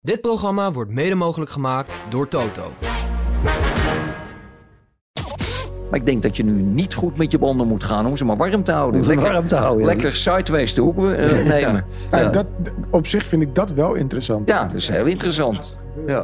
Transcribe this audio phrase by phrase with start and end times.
[0.00, 2.72] Dit programma wordt mede mogelijk gemaakt door Toto.
[5.90, 8.24] Maar ik denk dat je nu niet goed met je banden moet gaan om ze
[8.24, 9.00] maar warm te houden.
[9.00, 9.90] Om ze lekker, warm te houden, ja.
[9.90, 11.84] Lekker sideways de hoek eh, nemen.
[12.10, 12.24] Ja.
[12.28, 12.46] dat,
[12.90, 14.48] op zich vind ik dat wel interessant.
[14.48, 15.78] ja, dat is heel interessant.
[16.06, 16.22] Ja.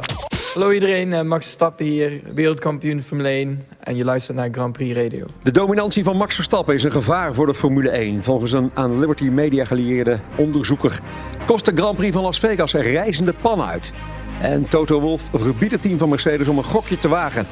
[0.55, 4.95] Hallo iedereen, eh, Max Verstappen hier, wereldkampioen Formule 1 en je luistert naar Grand Prix
[4.97, 5.25] Radio.
[5.43, 8.23] De dominantie van Max Verstappen is een gevaar voor de Formule 1.
[8.23, 10.99] Volgens een aan Liberty Media gelieerde onderzoeker
[11.45, 13.93] kost de Grand Prix van Las Vegas een reizende pan uit.
[14.41, 17.47] En Toto Wolff verbiedt het team van Mercedes om een gokje te wagen.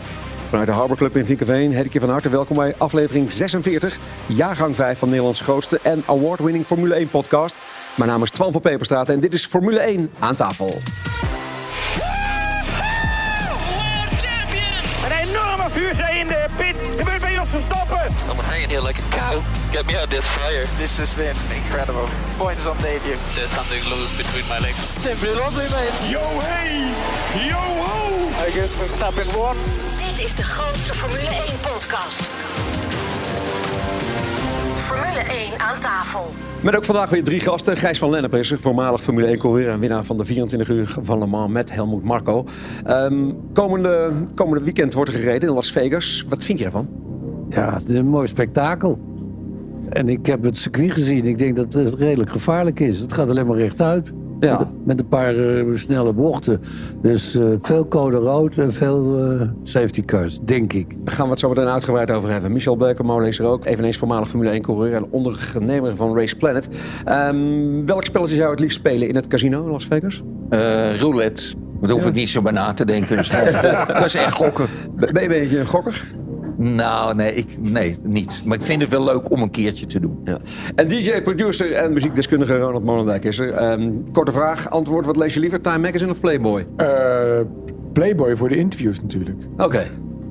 [0.47, 4.99] Vanuit de Harbor Club in Vinkenveen, Hedeke van harte welkom bij aflevering 46, jaargang 5
[4.99, 7.61] van Nederlands grootste en award-winning Formule 1 podcast.
[7.95, 10.81] Mijn naam is Twan van Peperstraat en dit is Formule 1 aan tafel.
[16.57, 16.75] Pit.
[16.97, 18.05] Gebeurt bij ons Verstappen.
[18.29, 19.41] I'm hanging here like a cow.
[19.71, 20.65] Get me out of this fire.
[20.77, 22.07] This has been incredible.
[22.37, 23.17] Points on debut.
[23.35, 25.01] There's something loose between my legs.
[25.01, 25.99] Simply lovely, mate.
[26.09, 26.91] Yo hey,
[27.49, 28.29] yo ho.
[28.45, 29.57] I guess Verstappen won.
[29.97, 32.21] Dit is de grootste Formule 1 podcast.
[32.21, 33.02] Formule
[35.33, 36.25] 1 aan tafel.
[36.61, 37.77] Met ook vandaag weer drie gasten.
[37.77, 40.95] Gijs van Lennep is er, voormalig Formule 1 coureur en winnaar van de 24 uur
[41.01, 42.45] van Le Mans met Helmut Marko.
[42.85, 46.25] Ehm, komende, komende weekend wordt er gereden in Las Vegas.
[46.29, 46.87] Wat vind je daarvan?
[47.49, 48.99] Ja, het is een mooi spektakel.
[49.89, 51.25] En ik heb het circuit gezien.
[51.25, 52.99] Ik denk dat het redelijk gevaarlijk is.
[52.99, 54.13] Het gaat alleen maar rechtuit.
[54.47, 54.71] Ja.
[54.85, 56.61] Met, een paar eh, snelle bochten.
[57.01, 60.95] Dus eh, veel code rood en veel eh, safety cars, denk ik.
[61.05, 62.51] Daar gaan we het zo meteen uitgebreid over hebben.
[62.51, 66.69] Michel Berkemolen is er ook, eveneens voormalig Formule 1 coureur en ondernemer van Race Planet.
[67.05, 70.21] Ehm, welk spelletje zou je het liefst spelen in het casino in Las Vegas?
[70.49, 71.43] Eh, roulette.
[71.81, 73.17] Daar hoef ik niet zo bij na te denken.
[73.17, 73.29] Dus
[73.87, 74.67] dat is echt gokken.
[74.95, 76.03] Ben ben je een beetje een gokker?
[76.57, 78.41] Nou, nee, ik, nee, niet.
[78.45, 80.21] Maar ik vind het wel leuk om een keertje te doen.
[80.23, 80.37] Ja.
[80.75, 83.51] En DJ, producer en muziekdeskundige Ronald Molendijk is er.
[83.53, 85.61] Ehm, korte vraag, antwoord, wat lees je liever?
[85.61, 86.67] Time Magazine of Playboy?
[86.75, 87.39] Eh,
[87.93, 89.37] Playboy voor de interviews natuurlijk.
[89.57, 89.83] Oké.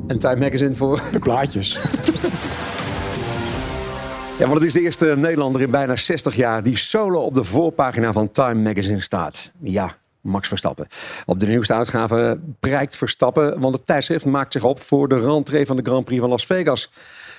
[0.06, 1.00] En Time Magazine voor...
[1.12, 1.80] De plaatjes.
[4.38, 7.44] Ja, want het is de eerste Nederlander in bijna 60 jaar die solo op de
[7.44, 9.52] voorpagina van Time Magazine staat.
[9.60, 10.86] Ja, Max Verstappen.
[11.26, 15.66] Op de nieuwste uitgave prijkt Verstappen, want het tijdschrift maakt zich op voor de rentree
[15.66, 16.90] van de Grand Prix van Las Vegas.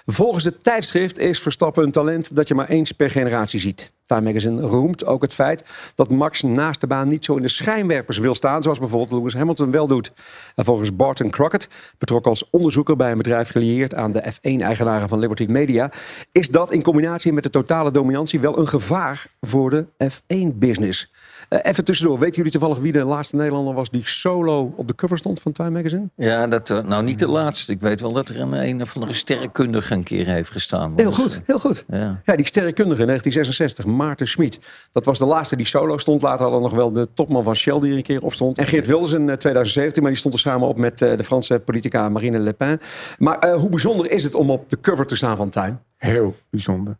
[0.05, 3.91] Volgens het tijdschrift is Verstappen een talent dat je maar eens per generatie ziet.
[4.05, 5.63] Time Magazine roemt ook het feit
[5.95, 9.33] dat Max naast de baan niet zo in de schijnwerpers wil staan, zoals bijvoorbeeld Lewis
[9.33, 10.11] Hamilton wel doet.
[10.55, 11.67] En volgens Barton Crockett,
[11.97, 15.91] betrokken als onderzoeker bij een bedrijf gelieerd aan de F1-eigenaren van Liberty Media,
[16.31, 21.11] is dat in combinatie met de totale dominantie wel een gevaar voor de F1-business.
[21.53, 24.95] Eh, even tussendoor, weten jullie toevallig wie de laatste Nederlander was die solo op de
[24.95, 26.09] cover stond van Time Magazine?
[26.15, 27.71] Ja, dat, eh, nou niet de laatste.
[27.71, 30.93] Ik weet wel dat er een, een of andere sterrenkundige een keer heeft gestaan.
[30.95, 31.85] Heel Dus, goed, eh, heel goed.
[31.87, 32.21] Ja.
[32.23, 34.59] Ja, die sterrenkundige in 1966, Maarten Schmid.
[34.91, 36.21] Dat was de laatste die solo stond.
[36.21, 38.57] Later hadden we nog wel de topman van Shell die er een keer op stond.
[38.57, 41.23] En Geert Wilders in eh, 2017, maar die stond er samen op met eh, de
[41.23, 42.79] Franse politica Marine Le Pen.
[43.17, 45.75] Maar eh, hoe bijzonder is het om op de cover te staan van Time?
[45.97, 46.97] Heel bijzonder.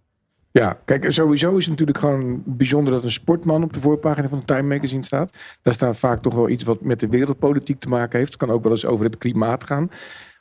[0.54, 4.40] Ja, kijk, sowieso is het natuurlijk gewoon bijzonder dat een sportman op de voorpagina van
[4.40, 5.38] de Time Magazine staat.
[5.62, 8.32] Daar staat vaak toch wel iets wat met de wereldpolitiek te maken heeft.
[8.32, 9.90] Het kan ook wel eens over het klimaat gaan.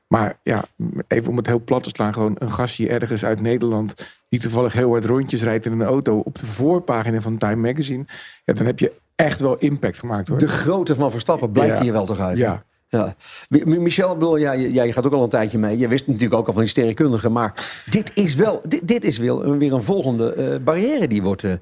[0.07, 0.65] Maar ja,
[1.09, 3.95] even om het heel plat te slaan, gewoon een gastje ergens uit Nederland
[4.29, 8.05] die toevallig heel hard rondjes rijdt in een auto op de voorpagina van Time Magazine.
[8.45, 10.39] Ja, dan heb je echt wel impact gemaakt hoor.
[10.39, 11.83] De grootte van Verstappen blijft Ja.
[11.83, 12.39] hier wel toch uit?
[12.39, 12.65] Ja.
[12.99, 13.15] Ja.
[13.49, 15.79] Mi- Mi- Michel, bedoel, ja, jij jij gaat ook al een tijdje mee.
[15.79, 17.29] Je wist natuurlijk ook al van die sterrenkundige.
[17.29, 21.45] Maar dit is wel, dit, dit is wel weer een volgende eh, barrière die wordt.
[21.45, 21.53] eh,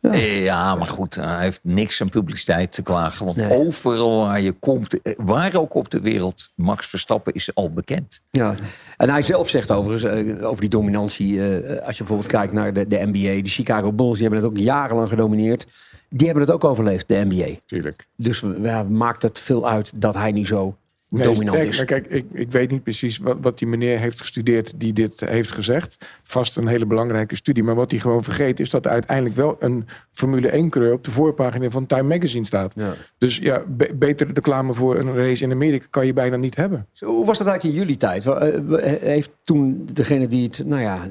[0.00, 3.24] Eh, Ja, maar goed, hij heeft niks aan publiciteit te klagen.
[3.24, 3.50] Want Nee.
[3.66, 8.20] overal waar je komt, waar ook op de wereld, Max Verstappen is al bekend.
[8.30, 8.54] Ja,
[8.96, 11.40] en hij zelf zegt overigens over die dominantie.
[11.42, 14.64] als je bijvoorbeeld kijkt naar de, de NBA, de Chicago Bulls, die hebben het ook
[14.64, 15.66] jarenlang gedomineerd.
[16.12, 17.58] Die hebben het ook overleefd, de NBA.
[17.66, 18.06] Tuurlijk.
[18.16, 20.76] Dus ja, maakt het veel uit dat hij niet zo
[21.08, 21.76] Nee, dominant is.
[21.76, 25.20] maar kijk, ik, ik weet niet precies wat, wat die meneer heeft gestudeerd die dit
[25.20, 26.06] heeft gezegd.
[26.22, 27.62] Vast een hele belangrijke studie.
[27.64, 31.10] Maar wat hij gewoon vergeet is dat er uiteindelijk wel een Formule 1-coureur op de
[31.10, 32.72] voorpagina van Time Magazine staat.
[32.76, 32.94] Ja.
[33.18, 36.86] Dus ja, be- betere reclame voor een race in Amerika kan je bijna niet hebben.
[36.92, 38.26] Zo, Hoe was dat eigenlijk in jullie tijd?
[38.26, 41.08] Eh, Heeft toen degene die het, nou ja,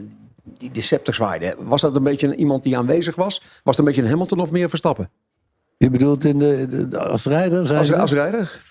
[0.61, 3.41] die de scepter zwaaide, was dat een beetje iemand die aanwezig was?
[3.63, 5.09] Was het een beetje een Hamilton of meer Verstappen?
[5.77, 7.73] Je bedoelt in de, als rijder?
[7.73, 8.61] Als, als rijder?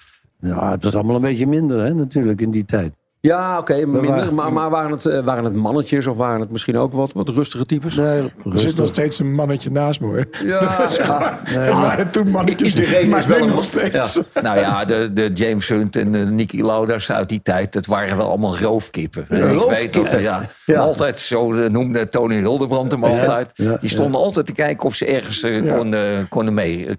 [0.41, 2.95] Ja, het was allemaal een beetje minder hè, natuurlijk in die tijd.
[3.23, 4.07] Ja, oké, minder.
[4.07, 7.13] waren- Maar, maar waren, het, eh, waren het mannetjes of waren het misschien ook wat,
[7.13, 7.95] wat rustige types?
[7.95, 8.89] Nee, Er zit nog rustig.
[8.89, 10.25] steeds een mannetje naast me hoor.
[10.45, 10.61] Ja,
[10.99, 11.41] ja.
[11.45, 12.69] Het waren toen mannetjes.
[12.75, 14.15] Iedereen maar is wel nog steeds.
[14.15, 14.23] Ja.
[14.43, 18.17] Nou ja, de, de James Hunt en de Nicky Lauda's uit die tijd, dat waren
[18.17, 19.23] wel allemaal roofkippen.
[19.29, 20.79] Ik weet ja, Ja.
[20.81, 23.51] Altijd, zo eh, noemde Tony Hildebrand hem altijd.
[23.55, 25.77] ja, die stonden altijd te kijken of ze ergens eh, Ja.
[25.77, 26.87] konden, konden mee.
[26.89, 26.99] Ik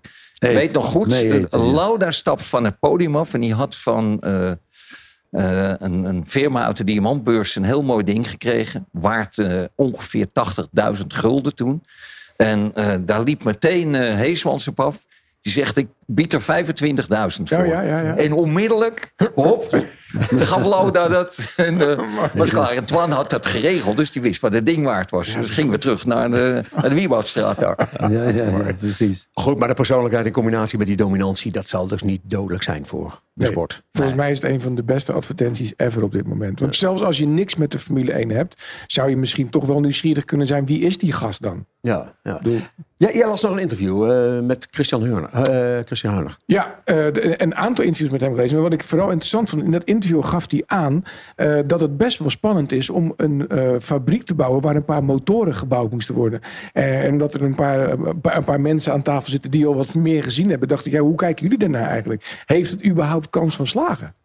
[0.55, 4.51] weet nog goed, Nee, Lauda stapt van het podium af en die had van eh,
[5.31, 8.87] eh, een, een firma uit de diamantbeurs een heel mooi ding gekregen.
[8.91, 10.27] Waard eh, ongeveer
[10.97, 11.83] 80.000 gulden toen.
[12.37, 15.05] En eh, daar liep meteen Heesmans op af.
[15.41, 17.65] Die zegt, ik bied er 25.000 voor.
[17.65, 18.17] ja, ja, ja.
[18.17, 19.81] En onmiddellijk, hop,
[20.29, 21.53] gaf Lauda dat.
[21.57, 21.99] En eh,
[22.33, 22.69] was klaar.
[22.71, 25.33] En Twan had dat geregeld, dus die wist wat het ding waard was.
[25.35, 27.77] Dus gingen we terug naar de, naar de Wieboudstraat daar.
[27.99, 29.27] Ja, ja, ja, precies.
[29.33, 31.51] Goed, maar de persoonlijkheid in combinatie met die dominantie...
[31.51, 33.79] dat zal dus niet dodelijk zijn voor de Nee, sport.
[33.91, 36.59] Volgens mij is het een van de beste advertenties ever op dit moment.
[36.59, 39.79] Want zelfs als je niks met de Formule 1 hebt, zou je misschien toch wel
[39.79, 40.65] nieuwsgierig kunnen zijn.
[40.65, 41.65] Wie is die gast dan?
[41.81, 42.39] Ja, ja.
[42.95, 45.29] Jij, jij las nog een interview eh, met Christian Hurner.
[45.29, 45.85] eh,
[46.45, 48.53] Ja, eh, een aantal interviews met hem gelezen.
[48.53, 51.03] Maar wat ik vooral interessant vond, in dat interview gaf hij aan
[51.35, 54.85] eh, dat het best wel spannend is om een eh, fabriek te bouwen waar een
[54.85, 56.41] paar motoren gebouwd moesten worden.
[56.73, 60.23] En dat er een paar, een paar- mensen aan tafel zitten die al wat meer
[60.23, 60.67] gezien hebben.
[60.67, 62.43] Dacht ik, ja, hoe kijken jullie daarnaar eigenlijk?
[62.45, 64.15] Heeft het überhaupt kans van slagen?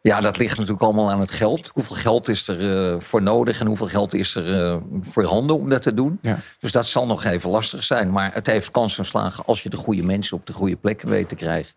[0.00, 1.70] Ja, dat ligt natuurlijk allemaal aan het geld.
[1.74, 5.68] Hoeveel geld is er eh, voor nodig en hoeveel geld is er eh, voorhanden om
[5.68, 6.18] dat te doen?
[6.22, 6.38] Ja.
[6.60, 8.10] Dus dat zal nog even lastig zijn.
[8.10, 11.08] Maar het heeft kans van slagen als je de goede mensen op de goede plekken
[11.08, 11.74] weet te krijgen.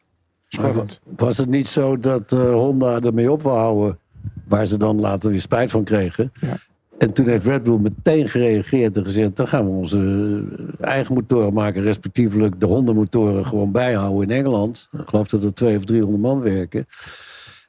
[0.47, 0.99] Spannend.
[1.15, 3.99] Was het niet zo dat eh, Honda ermee op wou houden,
[4.47, 6.31] waar ze dan later weer spijt van kregen?
[6.33, 6.57] Ja.
[6.97, 10.43] En toen heeft Red Bull meteen gereageerd en gezegd: dan gaan we onze
[10.79, 14.87] eigen motoren maken, respectievelijk de Honda-motoren gewoon bijhouden in Engeland.
[14.91, 16.85] Ik geloof dat er 200 of 300 man werken.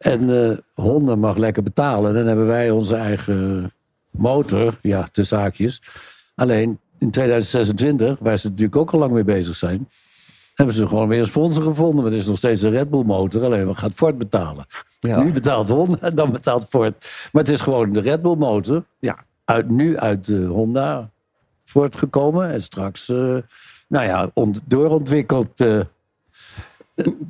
[0.03, 2.15] En eh, Honda mag lekker betalen.
[2.15, 3.73] Dan hebben wij onze eigen
[4.11, 5.83] motor, ja, tussen haakjes.
[6.35, 9.89] Alleen in 2026, waar ze natuurlijk ook al lang mee bezig zijn,
[10.55, 12.03] hebben ze gewoon weer een sponsor gevonden.
[12.03, 13.45] Maar het is nog steeds een Red Bull motor.
[13.45, 14.67] Alleen wat gaat Ford betalen?
[15.01, 15.23] Ja.
[15.23, 16.95] Nu betaalt Honda, dan betaalt Ford.
[17.33, 18.85] Maar het is gewoon de Red Bull motor.
[18.99, 21.11] Ja, uit, nu uit de Honda
[21.65, 22.51] voortgekomen.
[22.51, 23.37] En straks, eh,
[23.89, 25.81] nou ja, ont, doorontwikkeld eh,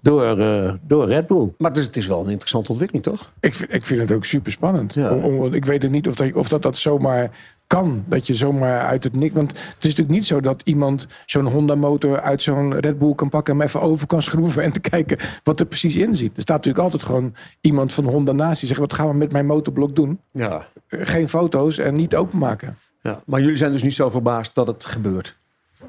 [0.03, 1.53] door, eh, door Red Bull.
[1.59, 3.32] Maar het is, het is wel een interessante ontwikkeling, toch?
[3.41, 4.94] Ik vind, ik vind het ook super spannend.
[4.94, 5.11] Ja.
[5.50, 7.31] ik weet het niet of dat, of dat dat zomaar
[7.67, 8.05] kan.
[8.06, 9.35] Dat je zomaar uit het niks.
[9.35, 13.29] Want het is natuurlijk niet zo dat iemand zo'n Honda-motor uit zo'n Red Bull kan
[13.29, 13.53] pakken.
[13.55, 16.37] en hem even over kan schroeven en te kijken wat er precies in zit.
[16.37, 19.32] Er staat natuurlijk altijd gewoon iemand van Honda naast die zegt: wat gaan we met
[19.32, 20.20] mijn motorblok doen?
[20.32, 20.67] Ja.
[20.87, 22.76] Eh, Geen foto's en niet openmaken.
[23.00, 23.23] ja.
[23.26, 25.37] Maar jullie zijn dus niet zo verbaasd dat het gebeurt.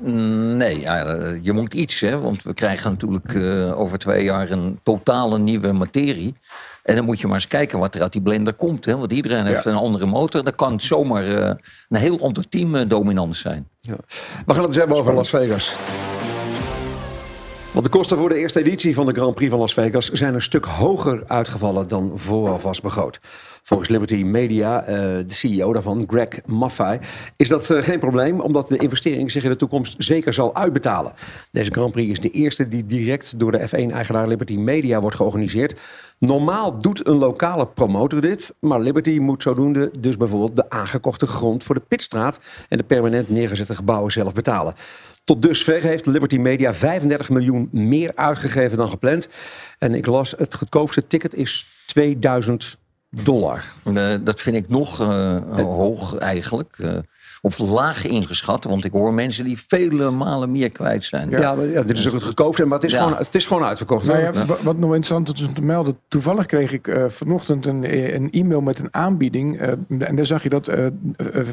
[0.02, 4.52] Nee, ja, eh, je moet iets, hè, want we krijgen natuurlijk eh, over twee jaar
[4.52, 6.36] een totale nieuwe materie.
[6.84, 8.86] En dan moet je maar eens kijken wat er uit die blender komt.
[8.86, 8.98] Hè?
[8.98, 9.72] Want iedereen heeft Ja.
[9.72, 10.44] een andere motor.
[10.44, 11.46] Dan kan het zomaar eh,
[11.90, 13.68] een heel ander team dominant zijn.
[13.82, 13.96] Ja.
[14.46, 15.76] We gaan het eens hebben over Las Vegas.
[17.74, 20.34] Want de kosten voor de eerste editie van de Grand Prix van Las Vegas zijn
[20.34, 23.20] een stuk hoger uitgevallen dan vooraf was begroot.
[23.64, 27.00] Volgens Liberty Media, eh, de CEO daarvan, Greg Maffei,
[27.38, 31.14] is dat eh, geen probleem, omdat de investering zich in de toekomst zeker zal uitbetalen.
[31.52, 35.80] Deze Grand Prix is de eerste die direct door de F1-eigenaar Liberty Media wordt georganiseerd.
[36.20, 41.64] Normaal doet een lokale promotor dit, maar Liberty moet zodoende dus bijvoorbeeld de aangekochte grond
[41.64, 44.74] voor de pitstraat en de permanent neergezette gebouwen zelf betalen.
[45.24, 49.28] Tot dusver heeft Liberty Media 35 miljoen meer uitgegeven dan gepland.
[49.80, 52.78] En ik las, het goedkoopste ticket is 2000
[53.10, 53.74] dollar.
[53.84, 56.78] Eh, dat vind ik nog eh, hoog eigenlijk.
[57.46, 58.64] Of laag ingeschat.
[58.64, 61.30] Want ik hoor mensen die vele malen meer kwijt zijn.
[61.30, 62.98] Ja, maar ja, dit is ook het goedkoopste, maar het is, Ja.
[63.04, 64.06] gewoon, het is gewoon uitverkocht.
[64.06, 64.32] Nou ja,
[64.62, 65.98] Wat nog interessant is om te melden.
[66.08, 69.60] Toevallig kreeg ik eh, vanochtend een, eh, een e-mail met een aanbieding.
[69.60, 69.70] eh,
[70.00, 70.66] en daar zag je dat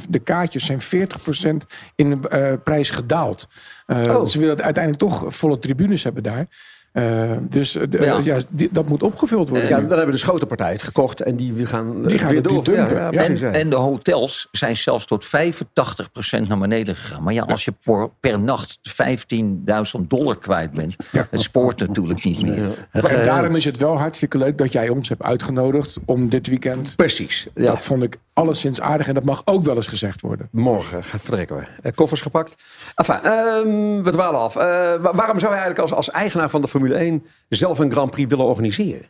[0.08, 3.48] de kaartjes zijn 40% in de eh, prijs gedaald.
[3.86, 4.26] Eh, Oh.
[4.26, 6.46] Ze willen uiteindelijk toch volle tribunes hebben daar.
[6.92, 8.20] Eh, dus eh, de- Ja.
[8.24, 8.38] ja.
[8.50, 9.68] die- dat moet opgevuld worden.
[9.68, 12.70] Ja, dan hebben de grote partij het gekocht en die gaan, Die gaan weer door.
[12.70, 13.10] Ja,
[13.52, 17.22] En, de hotels zijn zelfs tot 85% naar beneden gegaan.
[17.22, 17.72] Maar ja, als je
[18.20, 20.96] per nacht 15.000 dollar kwijt bent,
[21.30, 22.88] het spoort natuurlijk niet meer.
[22.92, 26.96] En daarom is het wel hartstikke leuk dat jij ons hebt uitgenodigd om dit weekend.
[26.96, 27.46] Precies.
[27.54, 30.48] Dat vond ik alleszins aardig en dat mag ook wel eens gezegd worden.
[30.52, 31.66] Morgen vertrekken we.
[31.82, 32.62] Eh, koffers gepakt.
[32.94, 34.56] Enfin, ehm, we dwalen af.
[34.56, 34.62] Eh,
[34.94, 38.10] wa- waarom zou je eigenlijk als, als eigenaar van de Formule 1 zelf een Grand
[38.10, 39.06] Prix willen organiseren?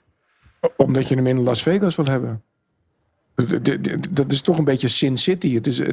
[0.76, 2.42] Omdat je hem in Las Vegas wil hebben.
[3.44, 5.54] D- d- d- Dat is toch een beetje Sin City.
[5.54, 5.88] Het is, eh,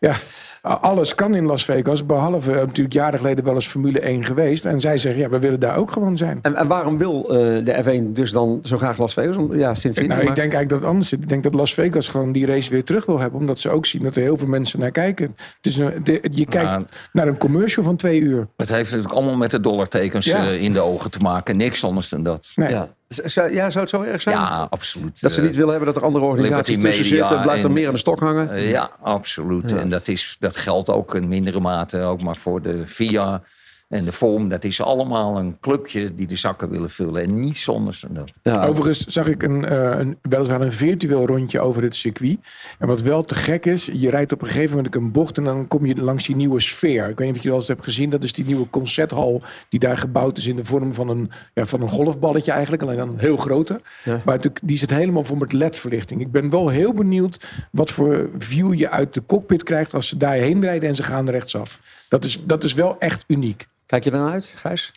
[0.00, 0.14] ja,
[0.62, 2.06] alles kan in Las Vegas.
[2.06, 4.64] Behalve eh, natuurlijk jaren geleden wel eens Formule 1 geweest.
[4.64, 6.38] En zij zeggen, ja, we willen daar ook gewoon zijn.
[6.42, 9.36] En, en waarom wil eh, de F1 dus dan zo graag Las Vegas?
[9.36, 11.20] Om- Ja, sinds nou, ik denk eigenlijk dat het anders zit.
[11.22, 13.40] Ik denk dat Las Vegas gewoon die race weer terug wil hebben.
[13.40, 15.34] Omdat ze ook zien dat er heel veel mensen naar kijken.
[15.56, 16.82] Het is een, de- je kijkt Maar-
[17.12, 18.46] naar een commercial van twee uur.
[18.56, 20.44] Het heeft natuurlijk allemaal met de dollartekens Ja.
[20.48, 21.56] in de ogen te maken.
[21.56, 22.52] Niks anders dan dat.
[22.54, 22.70] Nee.
[22.70, 22.88] Ja.
[23.24, 24.36] Zou- ja, zou het zo erg zijn?
[24.36, 25.20] Ja, absoluut.
[25.20, 27.42] Dat ze Eh, niet willen hebben dat er andere organisaties Liberty tussen Media zitten.
[27.46, 28.50] Blijft er meer aan de stok hangen.
[28.50, 29.72] Eh, ja, absoluut.
[29.76, 33.42] En dat, is, dat geldt ook in mindere mate ook maar voor de VIA
[33.88, 37.22] En de vorm, dat is allemaal een clubje die de zakken willen vullen.
[37.22, 38.30] En niet zonder dat.
[38.42, 38.66] Ja.
[38.66, 42.38] Overigens zag ik een, eh, een, weliswaar een virtueel rondje over het circuit.
[42.78, 45.44] En wat wel te gek is, je rijdt op een gegeven moment een bocht en
[45.44, 47.08] dan kom je langs die nieuwe sfeer.
[47.08, 48.10] Ik weet niet of je dat eens hebt gezien.
[48.10, 51.66] Dat is die nieuwe concerthal die daar gebouwd is in de vorm van een, ja,
[51.66, 52.82] van een golfballetje eigenlijk.
[52.82, 53.80] Alleen dan een heel grote.
[54.04, 54.20] Ja.
[54.24, 56.20] Maar het- die zit helemaal vol met ledverlichting.
[56.20, 60.16] Ik ben wel heel benieuwd wat voor view je uit de cockpit krijgt als ze
[60.16, 61.80] daarheen rijden en ze gaan rechtsaf.
[62.08, 63.66] Dat is, dat is wel echt uniek.
[63.86, 64.92] Kijk je dan uit, Gijs?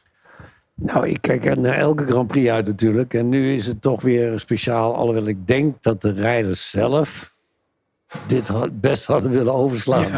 [0.75, 3.13] Nou, ik kijk er naar elke Grand Prix uit natuurlijk.
[3.13, 4.95] En nu is het toch weer speciaal.
[4.95, 7.35] Alhoewel ik denk dat de rijders zelf
[8.27, 8.51] dit
[8.81, 10.11] best hadden willen overslaan.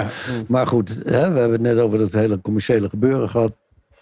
[0.47, 3.53] Maar goed, hè, we hebben het net over dat hele commerciële gebeuren gehad.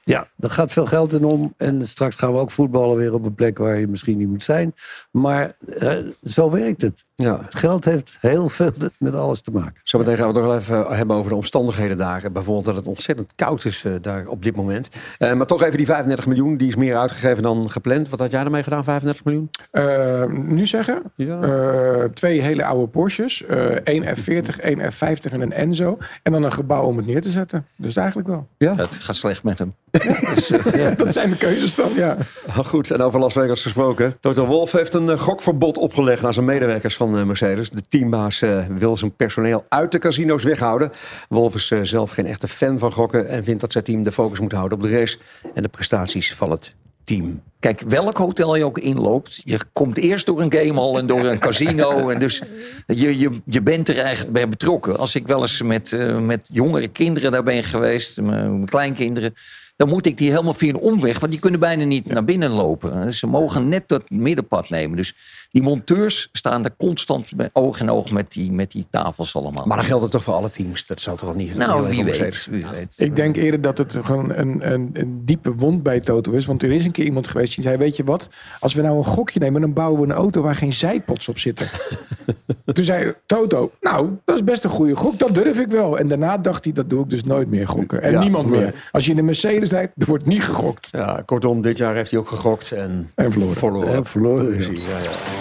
[0.07, 1.53] Ja, er gaat veel geld in om.
[1.57, 4.43] En straks gaan we ook voetballen weer op een plek waar je misschien niet moet
[4.43, 4.73] zijn.
[5.11, 7.05] Maar eh, zo werkt het.
[7.15, 7.39] Ja.
[7.41, 9.81] Het geld heeft heel veel met alles te maken.
[9.83, 12.31] Zometeen gaan we het nog wel even hebben over de omstandigheden daar.
[12.31, 14.89] Bijvoorbeeld dat het ontzettend koud is eh, daar op dit moment.
[15.17, 18.09] Eh, maar toch even die 35 miljoen, die is meer uitgegeven dan gepland.
[18.09, 19.49] Wat had jij ermee gedaan, 35 miljoen?
[19.71, 21.41] Eh, nu zeggen, Ja.
[21.41, 23.43] eh, twee hele oude Porsches.
[23.45, 25.97] eh één F40, één F50 en een Enzo.
[26.23, 27.65] En dan een gebouw om het neer te zetten.
[27.75, 28.47] Dus eigenlijk wel.
[28.57, 28.75] Ja?
[28.75, 29.73] Het gaat slecht met hem.
[30.97, 32.17] Dat zijn de keuzes dan, ja.
[32.47, 34.15] Ah, Goed, en over Las Vegas gesproken.
[34.19, 37.69] Toto Wolff heeft een eh, gokverbod opgelegd aan zijn medewerkers van eh, Mercedes.
[37.69, 40.91] De teambaas eh, wil zijn personeel uit de casino's weghouden.
[41.29, 44.11] Wolff is eh, zelf geen echte fan van gokken en vindt dat zijn team de
[44.11, 45.17] focus moet houden op de race
[45.53, 47.41] en de prestaties van het team.
[47.59, 51.39] Kijk, welk hotel je ook inloopt, je komt eerst door een gamehall en door een
[51.39, 51.85] casino.
[52.09, 52.41] En dus
[52.85, 54.97] je, je, je bent er eigenlijk bij betrokken.
[54.97, 59.33] Als ik wel eens met, eh, met jongere kinderen daar ben geweest, mijn mijn kleinkinderen.
[59.77, 62.51] Dan moet ik die helemaal via een omweg, want die kunnen bijna niet naar binnen
[62.51, 63.13] lopen.
[63.13, 64.98] Ze mogen net dat middenpad nemen.
[64.98, 65.15] Dus
[65.51, 69.65] die monteurs staan er constant met oog in oog met die, met die tafels allemaal.
[69.65, 70.85] Maar dan geldt het toch voor alle teams?
[70.85, 71.55] Dat zou toch niet...
[71.55, 72.45] nou, wie weet, Mercedes?
[72.45, 72.93] wie weet.
[72.97, 76.45] Ik denk eerder dat het gewoon een, een, een diepe wond bij Toto is.
[76.45, 77.77] Want er is een keer iemand geweest die zei...
[77.77, 79.61] weet je wat, als we nou een gokje nemen...
[79.61, 81.67] dan bouwen we een auto waar geen zijpods op zitten.
[82.73, 85.19] Toen zei Toto, nou, dat is best een goede gok.
[85.19, 85.97] Dat durf ik wel.
[85.97, 88.01] En daarna dacht hij, dat doe ik dus nooit meer gokken.
[88.01, 88.87] En Ja, niemand meer.
[88.91, 90.89] Als je in een Mercedes rijdt, er wordt niet gegokt.
[90.91, 93.55] Ja, kortom, dit jaar heeft hij ook gegokt en, En verloren.
[93.55, 93.91] verloren.
[93.91, 95.37] Ja, verloren, ja.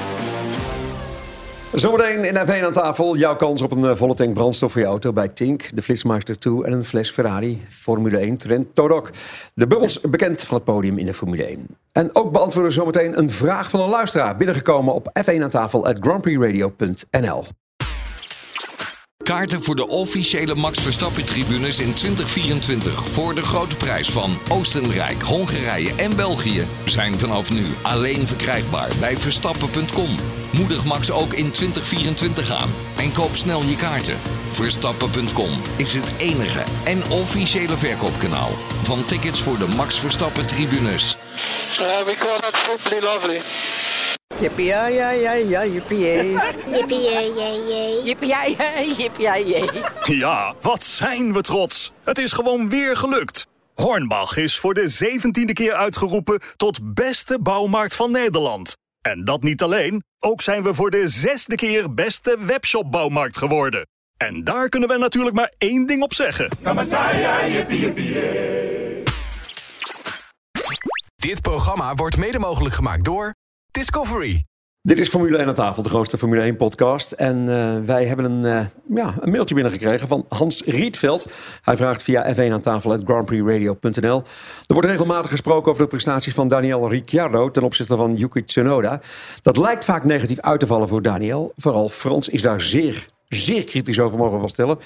[1.73, 3.17] Zometeen in F1 aan tafel.
[3.17, 6.39] Jouw kans op een eh, volle tank brandstof voor je auto bij Tink, de Flitsmeister
[6.39, 7.63] 2 en een fles Ferrari.
[7.69, 9.11] Formule 1 Trent Torok.
[9.55, 11.67] De bubbels bekend van het podium in de Formule 1.
[11.93, 14.37] En ook beantwoorden we zometeen een vraag van een luisteraar.
[14.37, 17.45] Binnengekomen op F1 aan tafel at grandprixradio.nl.
[19.23, 25.95] Kaarten voor de officiële Max Verstappen-tribunes in 2024 voor de grote prijs van Oostenrijk, Hongarije
[25.95, 30.17] en België zijn vanaf nu alleen verkrijgbaar bij Verstappen.com.
[30.59, 34.17] Moedig Max ook in 2024 aan en koop snel je kaarten.
[34.51, 38.51] Verstappen.com is het enige en officiële verkoopkanaal
[38.83, 41.17] van tickets voor de Max Verstappen-tribunes.
[41.81, 43.41] Uh, we call that simply lovely.
[44.41, 46.37] Jippie, ja, ja, ja, ja, jee.
[46.67, 47.21] Jippie, ja,
[49.35, 49.91] ja, ja.
[50.05, 51.93] Ja, wat zijn we trots.
[52.05, 53.47] Het is gewoon weer gelukt.
[53.75, 58.77] Hornbach is voor de zeventiende keer uitgeroepen tot beste bouwmarkt van Nederland.
[59.13, 63.89] En dat niet alleen, ook zijn we voor de zesde keer beste webshopbouwmarkt geworden.
[64.17, 66.49] En daar kunnen we natuurlijk maar één ding op zeggen.
[71.17, 73.35] Dit programma wordt mede mogelijk gemaakt door
[73.71, 74.45] Discovery.
[74.87, 77.13] Dit is Formule 1 aan tafel, de grootste Formule 1 podcast.
[77.13, 78.67] En eh, wij hebben een, eh,
[78.97, 81.27] ja, een mailtje binnengekregen van Hans Rietveld.
[81.63, 84.23] Hij vraagt via F1 aan tafel at grandprixradio.nl.
[84.67, 89.01] Er wordt regelmatig gesproken over de prestaties van Daniel Ricciardo ten opzichte van Yuki Tsunoda.
[89.43, 91.53] Dat lijkt vaak negatief uit te vallen voor Daniel.
[91.57, 94.79] Vooral Frans is daar zeer, zeer kritisch over, mogen we stellen.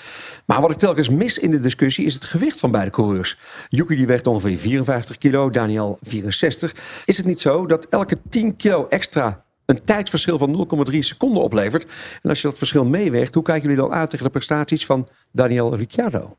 [0.47, 3.38] Maar wat ik telkens mis in de discussie is het gewicht van beide coureurs.
[3.69, 6.75] Yuki die weegt ongeveer 54 kilo, Daniel 64.
[7.04, 11.84] Is het niet zo dat elke 10 kilo extra een tijdsverschil van 0,3 seconden oplevert.
[12.22, 15.08] En als je dat verschil meeweegt, hoe kijken jullie dan aan tegen de prestaties van
[15.32, 16.36] Daniel Ricciardo?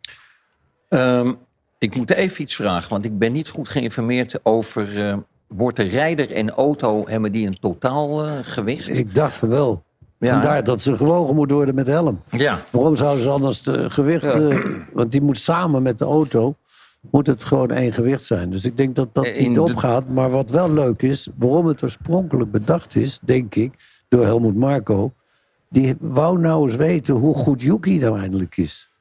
[0.90, 1.34] Ehm,
[1.80, 5.08] ik moet even iets vragen, want ik ben niet goed geïnformeerd over.
[5.08, 8.88] eh, wordt de rijder en auto hebben die een totaal eh, gewicht?
[8.98, 9.84] Ik dacht van wel.
[10.20, 10.32] Ja.
[10.32, 12.22] Vandaar dat ze gewogen moet worden met helm.
[12.30, 12.62] Ja.
[12.72, 14.24] Waarom zouden ze anders de gewicht...
[14.24, 14.58] eh,
[14.94, 16.56] want die moet samen met de auto...
[17.12, 18.50] moet het gewoon één gewicht zijn.
[18.50, 20.08] Dus ik denk dat dat Eh, in niet de- opgaat.
[20.10, 21.30] Maar wat wel leuk is...
[21.38, 23.74] waarom het oorspronkelijk bedacht is, denk ik...
[24.08, 25.14] door Helmut Marco...
[25.70, 28.92] die wou nou eens weten hoe goed Yuki nou eindelijk is.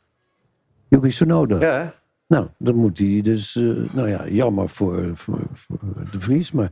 [0.89, 1.61] Yuki Tsunoda.
[1.61, 1.95] Ja.
[2.31, 3.57] Nou, dan moet hij dus...
[3.57, 5.79] eh, nou ja, jammer voor, voor, voor
[6.11, 6.53] de Vries.
[6.53, 6.71] Maar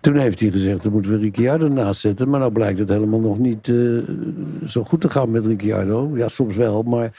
[0.00, 0.82] toen heeft hij gezegd...
[0.82, 2.28] dan moeten we Ricciardo naast zetten.
[2.28, 3.98] Maar nou blijkt het helemaal nog niet eh,
[4.66, 6.10] zo goed te gaan met Ricciardo.
[6.16, 6.82] Ja, soms wel.
[6.82, 7.12] Maar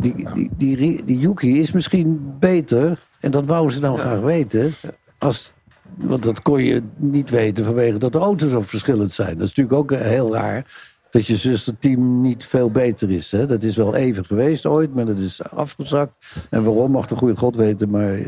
[0.00, 3.06] die, die, die, Yuki is misschien beter...
[3.20, 4.70] En dat wouden ze nou graag weten.
[5.18, 5.52] Als,
[5.94, 9.38] want dat kon je niet weten vanwege dat de auto's zo verschillend zijn.
[9.38, 10.87] Dat is natuurlijk ook eh, heel raar.
[11.10, 13.30] Dat je zusterteam niet veel beter is.
[13.30, 13.46] Hè?
[13.46, 16.12] Dat is wel even geweest ooit, maar dat is afgezakt.
[16.50, 17.90] En waarom mag de goede God weten.
[17.90, 18.18] Maar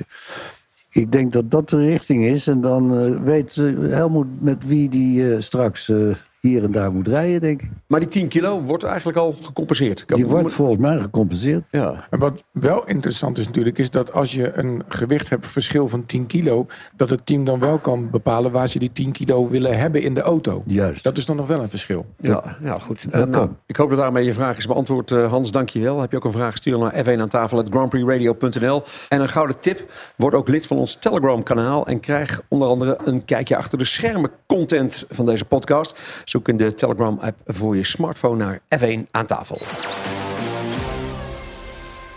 [0.91, 2.47] ik denk dat dat de richting is.
[2.47, 5.93] En dan eh, weet eh, Helmoet met wie die eh, straks
[6.41, 7.71] hier en daar moet rijden, denk ik.
[7.87, 10.05] Maar die 10 kilo wordt eigenlijk al gecompenseerd.
[10.07, 11.65] Die wordt volgens mij gecompenseerd.
[11.71, 12.07] Ja.
[12.11, 16.07] En wat wel interessant is natuurlijk, is dat als je een gewicht hebt, verschil van
[16.07, 16.67] 10 kilo,
[16.97, 20.15] dat het team dan wel kan bepalen waar ze die 10 kilo willen hebben in
[20.15, 20.63] de auto.
[20.67, 21.05] Juist.
[21.05, 22.07] Dat is dan nog wel een verschil.
[22.17, 23.07] Ja, ja goed.
[23.11, 25.11] Eh, nou, ik hoop dat daarmee je vraag is beantwoord.
[25.11, 26.01] Eh, Hans, dank je wel.
[26.01, 28.83] Heb je ook een vraag, stuur naar f1 aan tafel grandprixradio.nl.
[29.09, 32.99] En een gouden tip, word ook lid van ons Telegram kanaal en krijg onder andere
[33.05, 35.99] een kijkje achter de schermen content van deze podcast.
[36.31, 39.59] Zoek in de Telegram app voor je smartphone naar F1 aan tafel.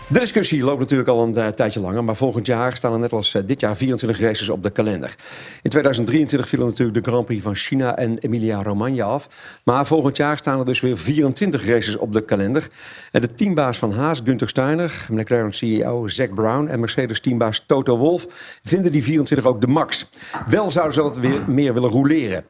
[0.08, 3.12] De discussie loopt natuurlijk al een eh, tijdje langer, maar volgend jaar staan er net
[3.12, 5.14] als eh, dit jaar 24 races op de kalender.
[5.62, 9.28] In 2023 vielen natuurlijk de Grand Prix van China en Emilia-Romagna af.
[9.64, 12.68] Maar volgend jaar staan er dus weer 24 races op de kalender.
[13.10, 17.96] En de teambaas van Haas, Gunther Steiner, McLaren CEO Zack Brown en Mercedes teambaas Toto
[17.96, 18.26] Wolff
[18.62, 20.10] vinden die 24 ook de max.
[20.48, 22.44] Wel zouden ze dat weer meer willen roleren.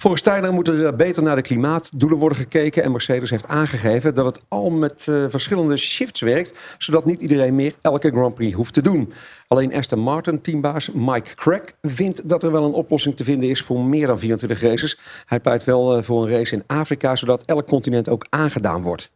[0.00, 2.82] Volgens Steiner moet er eh, beter naar de klimaatdoelen worden gekeken.
[2.82, 6.58] En Mercedes heeft aangegeven dat het al met uh, verschillende shifts werkt.
[6.78, 9.12] Zodat niet iedereen meer elke Grand Prix hoeft te doen.
[9.46, 13.62] Alleen Aston Martin teambaas Mike Crack vindt dat er wel een oplossing te vinden is
[13.62, 14.98] voor meer dan 24 races.
[15.26, 19.10] Hij pleit wel uh, voor een race in Afrika, zodat elk continent ook aangedaan wordt.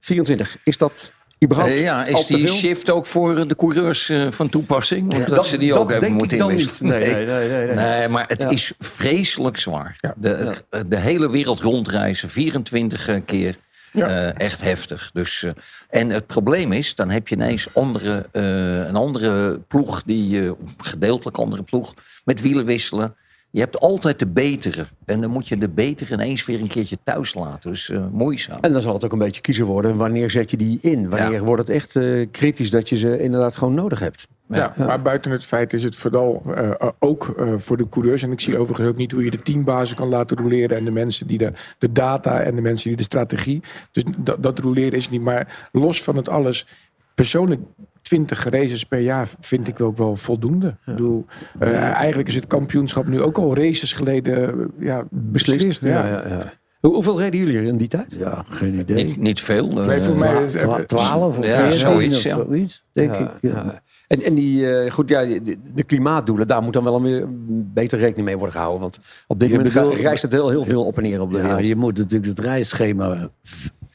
[0.00, 5.12] 24, is dat Uh, ja, is die shift ook voor de coureurs uh, van toepassing?
[5.12, 6.86] Ja, dat, dat, ze die ook even moeten inlisten?
[6.86, 7.74] Nee, nee, nee, nee, nee.
[7.74, 8.48] nee, maar het ja.
[8.48, 9.96] is vreselijk zwaar.
[9.98, 10.14] Ja.
[10.16, 10.82] De, ja.
[10.82, 13.56] de hele wereld rondreizen, 24 keer.
[13.92, 15.10] Uh, echt heftig.
[15.12, 15.50] Dus, uh,
[15.90, 21.36] en het probleem is, dan heb je ineens andere, uh, een andere ploeg, die, gedeeltelijk
[21.36, 23.16] andere ploeg, met wielen wisselen.
[23.50, 24.86] Je hebt altijd de betere.
[25.04, 27.70] En dan moet je de betere ineens weer een keertje thuis laten.
[27.70, 28.58] Dus uh, moeizaam.
[28.60, 29.96] En dan zal het ook een beetje kiezen worden.
[29.96, 31.08] Wanneer zet je die in?
[31.08, 31.40] Wanneer ja.
[31.40, 34.28] wordt het echt uh, kritisch dat je ze inderdaad gewoon nodig hebt?
[34.48, 38.22] Ja, ja, maar buiten het feit is het vooral uh, ook voor de coureurs.
[38.22, 40.76] En ik zie overigens ook niet hoe je de teambazen kan laten roleren.
[40.76, 43.62] En de mensen die de, de data en de mensen die de strategie.
[43.92, 45.22] Dus dat, dat roleren is niet.
[45.22, 46.66] Maar los van het alles.
[47.14, 47.60] Persoonlijk
[48.08, 50.66] 20 races per jaar vind ik ook wel voldoende.
[50.66, 50.72] Ja.
[50.92, 51.26] Ik bedoel,
[51.62, 55.56] uh, eigenlijk is het kampioenschap nu ook al races geleden ja, beslist.
[55.56, 56.06] beslist ja.
[56.06, 58.16] Ja, ja, Hoe, hoeveel reden jullie in die tijd?
[58.18, 59.04] Ja, geen idee.
[59.04, 59.68] Niet, niet veel.
[59.68, 63.30] Nee, voor mij is het 12 of ja, zoiets, of zoiets, denk ik.
[63.40, 63.82] Ja.
[64.06, 67.26] En, en die, uh, goed, ja, de, de, klimaatdoelen, daar moet dan wel weer
[67.74, 68.80] beter rekening mee worden gehouden.
[68.80, 71.32] Want op dit je moment bedoel, reist het heel, heel veel op en neer op
[71.32, 71.66] de ja, wereld.
[71.66, 73.30] Je moet natuurlijk het reisschema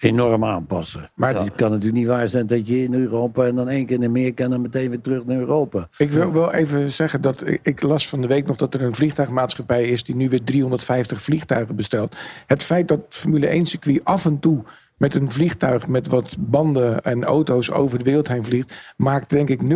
[0.03, 1.11] enorm aanpassen.
[1.15, 3.95] Maar het kan natuurlijk niet waar zijn dat je in Europa en dan één keer
[3.95, 5.87] in Amerika en dan meteen weer terug naar Europa.
[5.97, 8.81] Ik wil wel even zeggen dat ik, ik las van de week nog dat er
[8.81, 12.15] een vliegtuigmaatschappij is die nu weer 350 vliegtuigen bestelt.
[12.47, 14.63] Het feit dat Formule 1 circuit af en toe
[14.97, 19.49] met een vliegtuig met wat banden en auto's over de wereld heen vliegt, maakt denk
[19.49, 19.67] ik 0,00000.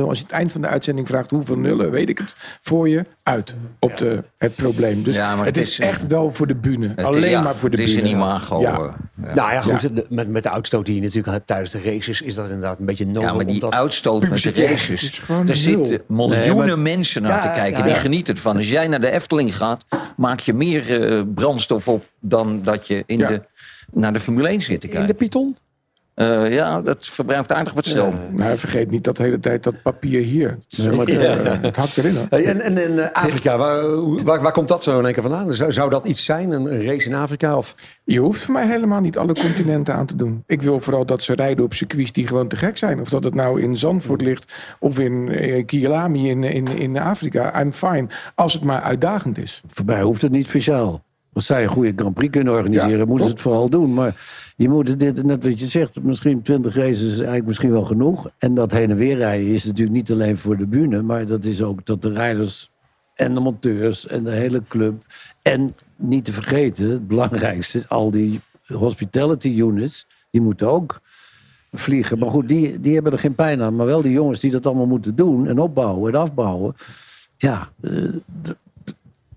[0.00, 3.04] Als je het eind van de uitzending vraagt hoeveel nullen, weet ik het voor je
[3.22, 5.02] uit op de, het probleem.
[5.02, 6.92] Dus ja, het, het, is, is echt wel voor de bühne.
[6.96, 7.90] Alleen ja, maar voor de bühne.
[7.90, 8.60] Het is een imago.
[8.60, 8.96] Ja.
[9.22, 9.34] Ja.
[9.34, 10.10] Nou ja, goed.
[10.10, 12.86] Met, met de uitstoot die je natuurlijk hebt tijdens de races, is dat inderdaad een
[12.86, 13.22] beetje nodig.
[13.22, 15.22] Ja, maar die uitstoot met de races.
[15.46, 17.84] Er zitten miljoenen nee, maar, mensen naar te kijken.
[17.84, 18.56] Die genieten ervan.
[18.56, 19.84] Als jij naar de Efteling gaat,
[20.16, 23.42] maak je meer uh, brandstof op dan dat je in de,
[23.92, 25.00] naar de Formule 1 zit te kijken.
[25.00, 25.56] In de Python?
[26.14, 28.14] Uh, ja, dat verbruikt aardig wat stroom.
[28.14, 30.58] Ja, nou, vergeet niet dat de hele tijd dat papier hier.
[30.68, 31.38] Het, maar, ja.
[31.40, 32.16] uh, het hakt erin.
[32.16, 32.26] Hoor.
[32.28, 33.84] En, en, en Afrika, waar,
[34.24, 35.54] waar, waar, komt dat zo in één keer vandaan?
[35.54, 37.56] Zou, zou dat iets zijn, een race in Afrika?
[37.56, 37.74] Of?
[38.04, 40.42] Je hoeft voor mij helemaal niet alle continenten aan te doen.
[40.46, 43.00] Ik wil vooral dat ze rijden op circuits die gewoon te gek zijn.
[43.00, 47.60] Of dat het nou in Zandvoort ligt of in uh, Kielami in, in, in Afrika.
[47.60, 48.06] I'm fine.
[48.34, 49.62] Als het maar uitdagend is.
[49.66, 51.02] Voor mij hoeft het niet speciaal.
[51.34, 53.94] Als zij een goede Grand Prix kunnen organiseren, ja, moeten ze het vooral doen.
[53.94, 54.16] Maar
[54.56, 58.30] je moet dit, net wat je zegt, misschien 20 races is eigenlijk misschien wel genoeg.
[58.38, 61.44] En dat heen en weer rijden is natuurlijk niet alleen voor de bühne, maar dat
[61.44, 62.70] is ook dat de rijders
[63.14, 65.02] en de monteurs en de hele club.
[65.42, 71.00] En niet te vergeten, het belangrijkste, al die hospitality units, die moeten ook
[71.72, 72.18] vliegen.
[72.18, 73.76] Maar goed, die, die hebben er geen pijn aan.
[73.76, 76.74] Maar wel die jongens die dat allemaal moeten doen en opbouwen en afbouwen.
[77.36, 78.08] Ja, uh,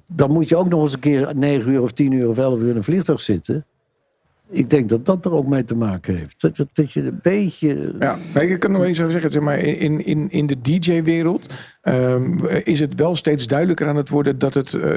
[0.07, 2.59] dan moet je ook nog eens een keer 9 uur of 10 uur of 11
[2.59, 3.65] uur in een vliegtuig zitten.
[4.49, 6.41] Ik denk dat dat er ook mee te maken heeft.
[6.41, 7.95] Dat, dat, je een beetje.
[7.99, 11.53] Ja, ik kan nog eens zeggen, zeg maar, in, in, in de DJ-wereld
[11.87, 14.91] ehm, is het wel steeds duidelijker aan het worden dat het eh,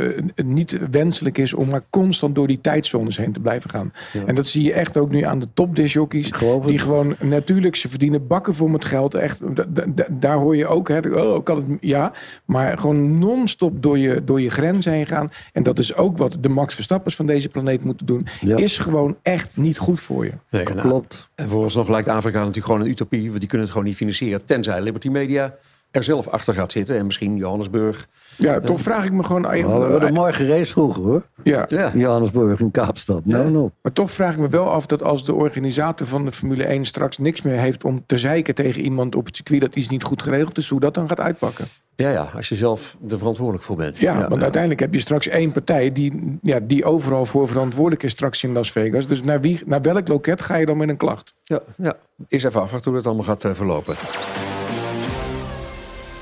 [0.44, 3.92] niet wenselijk is om maar constant door die tijdzones heen te blijven gaan.
[4.26, 6.30] En dat zie je echt ook nu aan de topdisjockeys.
[6.68, 9.14] Die gewoon natuurlijk, ze verdienen bakken voor met geld.
[9.14, 12.12] Echt, da- da- da- daar hoor je ook, hè, oh, kan het, ja,
[12.44, 15.28] maar gewoon non-stop door je, door je grens heen gaan.
[15.52, 18.26] En dat is ook wat de Max Verstappers van deze planeet moeten doen.
[18.58, 20.32] Is gewoon echt niet goed voor je.
[20.50, 21.28] Nee, en, Klopt.
[21.34, 23.28] En vooralsnog lijkt Afrika natuurlijk gewoon een utopie.
[23.28, 24.44] Want die kunnen het gewoon niet financieren.
[24.44, 25.54] Tenzij Liberty Media
[25.90, 26.96] er zelf achter gaat zitten.
[26.96, 28.08] En misschien Johannesburg.
[28.36, 29.42] Ja, toch vraag ik me gewoon...
[29.42, 31.22] We hadden een mooi gereisd vroeger hoor.
[31.42, 31.64] Ja.
[31.68, 31.92] Ja.
[31.94, 33.24] Johannesburg in Kaapstad.
[33.24, 33.70] Nou, nou.
[33.82, 36.84] Maar toch vraag ik me wel af dat als de organisator van de Formule 1
[36.84, 40.02] straks niks meer heeft om te zeiken tegen iemand op het circuit dat iets niet
[40.02, 41.68] goed geregeld is, hoe dat dan gaat uitpakken.
[41.96, 43.98] Ja, ja, als je zelf er verantwoordelijk voor bent.
[43.98, 48.12] Ja, want uiteindelijk heb je straks één partij die, ja, die overal voor verantwoordelijk is
[48.12, 49.06] straks in Las Vegas.
[49.06, 51.34] Dus naar, wie, naar welk loket ga je dan met een klacht?
[51.42, 51.94] Ja, ja.
[52.26, 53.94] Is even afwachten hoe het allemaal gaat eh, verlopen.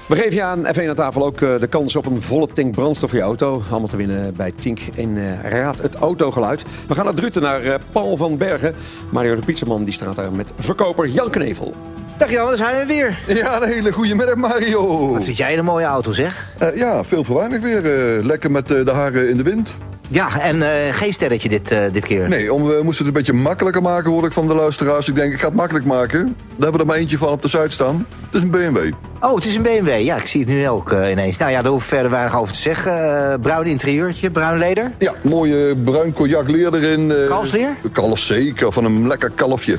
[0.08, 2.74] We geven je aan F1 aan tafel ook eh, de kans op een volle tank
[2.74, 3.62] brandstof voor je auto.
[3.70, 6.64] Allemaal te winnen bij Tink in eh, Raad het Autogeluid.
[6.88, 8.74] We gaan naar Druten, naar eh, Paul van Bergen.
[9.10, 11.74] Mario de Pizzaman die staat daar met verkoper Jan Knevel.
[12.18, 13.18] Dag Jan, daar zijn we weer.
[13.26, 15.12] Ja, een hele goede middag Mario.
[15.12, 16.50] Wat zit jij in een mooie auto zeg?
[16.58, 18.16] Eh, ja, veel voor weinig weer.
[18.18, 19.74] eh, lekker met eh, de haren in de wind.
[20.10, 22.28] Ja, en eh, geen sterretje dit, eh, dit keer.
[22.28, 25.08] Nee, om, we moesten het een beetje makkelijker maken, hoor ik van de luisteraars.
[25.08, 26.22] Ik denk, ik ga het makkelijk maken.
[26.24, 28.06] Daar hebben we er maar eentje van op de Zuid staan.
[28.26, 28.92] Het is een BMW.
[29.20, 29.88] Oh, het is een BMW.
[30.00, 31.36] Ja, ik zie het nu ook eh, ineens.
[31.36, 32.92] Nou ja, daar hoef ik verder weinig over te zeggen.
[33.32, 34.92] Eh, bruin interieurtje, bruin leder.
[34.98, 37.10] Ja, mooie bruin cognac leer erin.
[37.12, 37.76] eh, Kalfsleer?
[37.92, 39.78] Kalf zeker, van een lekker kalfje.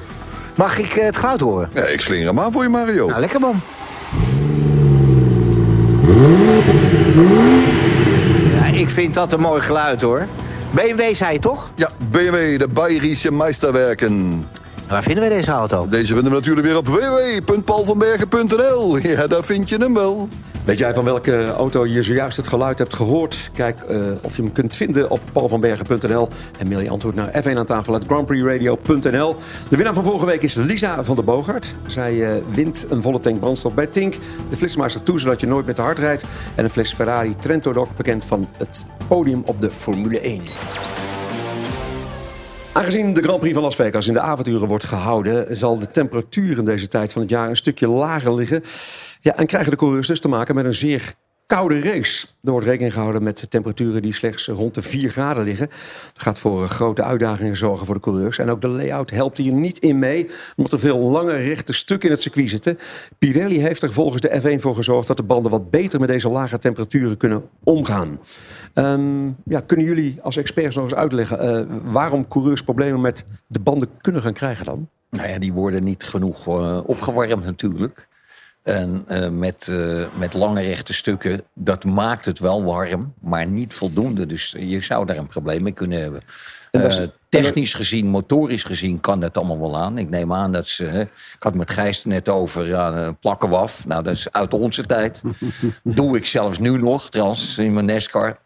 [0.56, 1.70] Mag ik eh, het geluid horen?
[1.74, 3.08] Ja, ik slinger hem aan voor je, Mario.
[3.08, 3.62] Nou, lekker man.
[8.80, 10.28] Ik vind dat een mooi geluid hoor.
[10.72, 11.72] BMW zei je toch?
[11.76, 14.46] Ja, BMW, de Bayerische Meisterwerken.
[14.88, 15.88] Waar vinden we deze auto?
[15.88, 18.98] Deze vinden we natuurlijk weer op www.paulvanbergen.nl.
[18.98, 20.30] Ja, daar vind je hem wel.
[20.66, 23.52] Weet jij van welke auto je zojuist het geluid hebt gehoord?
[23.54, 26.28] Kijk eh, of je hem kunt vinden op paulvanbergen.nl.
[26.58, 29.36] En mail je antwoord naar f1 aan tafel at grandprixradio.nl.
[29.70, 31.76] De winnaar van vorige week is Lisa van der Boogaard.
[31.88, 34.16] Zij eh, wint een volle tank brandstof bij Tink.
[34.50, 36.26] De Flitsmeister toe, zodat je nooit met de hard rijdt.
[36.56, 40.42] En een fles Ferrari Trento Doc, bekend van het podium op de Formule 1.
[42.74, 46.58] Aangezien de Grand Prix van Las Vegas in de avonduren wordt gehouden, zal de temperatuur
[46.58, 48.64] in deze tijd van het jaar een stukje lager liggen.
[49.22, 51.16] Ja, en krijgen de coureurs dus te maken met een zeer
[51.50, 52.28] koude race.
[52.42, 55.68] Er wordt rekening gehouden met temperaturen die slechts rond de 4 graden liggen.
[56.14, 58.38] Dat gaat voor grote uitdagingen zorgen voor de coureurs.
[58.38, 62.10] En ook de layout helpt hier niet in mee, omdat er veel lange rechte stukken
[62.10, 62.78] in het circuit zitten.
[63.18, 66.30] Pirelli heeft er volgens de F1 voor gezorgd dat de banden wat beter met deze
[66.30, 68.20] lage temperaturen kunnen omgaan.
[68.74, 73.60] Ehm, ja, kunnen jullie als experts nog eens uitleggen eh, waarom coureurs problemen met de
[73.60, 74.90] banden kunnen gaan krijgen dan?
[75.10, 78.08] Nou ja, die worden niet genoeg eh, opgewarmd natuurlijk.
[78.70, 83.74] En eh, met, eh, met lange rechte stukken, dat maakt het wel warm, maar niet
[83.74, 84.26] voldoende.
[84.26, 86.22] Dus je zou daar een probleem mee kunnen hebben.
[86.72, 89.98] Eh, technisch gezien, motorisch gezien, kan dat allemaal wel aan.
[89.98, 90.86] Ik neem aan dat ze.
[91.36, 92.68] ik had met Gijs er net over.
[92.68, 93.88] Ja, eh, plakken we af.
[93.88, 95.22] Nou, dat is uit onze tijd.
[95.84, 98.40] Doe ik zelfs nu nog, trouwens, in mijn NASCAR.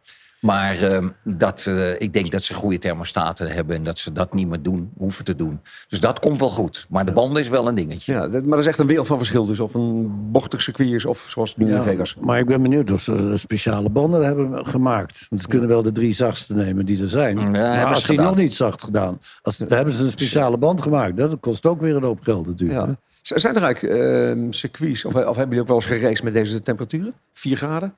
[0.43, 4.34] Maar eh, dat, eh, ik denk dat ze goede thermostaten hebben en dat ze dat
[4.34, 5.60] niet meer doen, hoeven te doen.
[5.88, 6.86] Dus dat komt wel goed.
[6.89, 8.13] Maar de banden is wel een dingetje.
[8.13, 9.45] Ja, dat- maar dat is echt een wereld van verschil.
[9.45, 12.15] Dus of een bochtig circuit is of zoals nu Ja, in Vegas.
[12.21, 15.25] Maar ik ben benieuwd of ze speciale banden hebben gemaakt.
[15.29, 17.36] Want ze kunnen wel de drie zachtste nemen die er zijn.
[17.36, 18.32] maar hebben als ze die gedaan.
[18.34, 21.17] nog niet zacht gedaan, als, dan hebben ze een speciale band gemaakt.
[21.17, 22.88] Dat kost ook weer een hoop geld natuurlijk.
[22.88, 22.95] Ja.
[23.21, 26.62] Zijn er eigenlijk ehm, circuits, of, of hebben jullie ook wel eens geraced met deze
[26.62, 27.13] temperaturen?
[27.34, 27.93] 4 graden?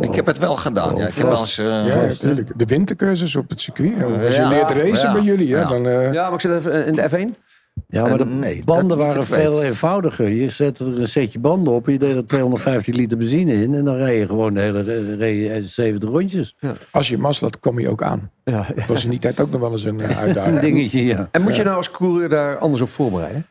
[0.00, 0.96] Ik heb het wel gedaan.
[0.96, 1.06] ja.
[1.06, 2.50] Ik heb wel eens, eh, Ja, natuurlijk.
[2.56, 4.02] De wintercursus op het circuit.
[4.24, 5.68] Als je Ja, leert racen ja, bij jullie, ja, ja.
[5.68, 5.86] dan...
[5.86, 7.42] eh, Ja, maar ik zit even in de F1.
[7.88, 9.40] Ja, maar de Eh, nee, dat banden waren weet.
[9.40, 10.28] veel eenvoudiger.
[10.28, 13.74] Je zette er een setje banden op, je deed er 215 liter benzine in...
[13.74, 16.56] en dan rij je gewoon de hele reed je 70 rondjes.
[16.90, 18.30] Als je mazzel had, kom je ook aan.
[18.44, 18.66] Ja.
[18.74, 20.60] Dat was in die tijd ook nog wel eens een Een uitdaging.
[20.60, 21.28] dingetje, ja.
[21.30, 23.46] En moet je nou als coureur daar anders op voorbereiden?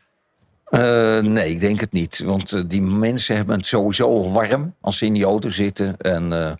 [0.64, 2.18] Eh, nee, ik denk het niet.
[2.24, 5.96] Want eh, die mensen hebben het sowieso warm als ze in die auto zitten.
[5.96, 6.52] En eh,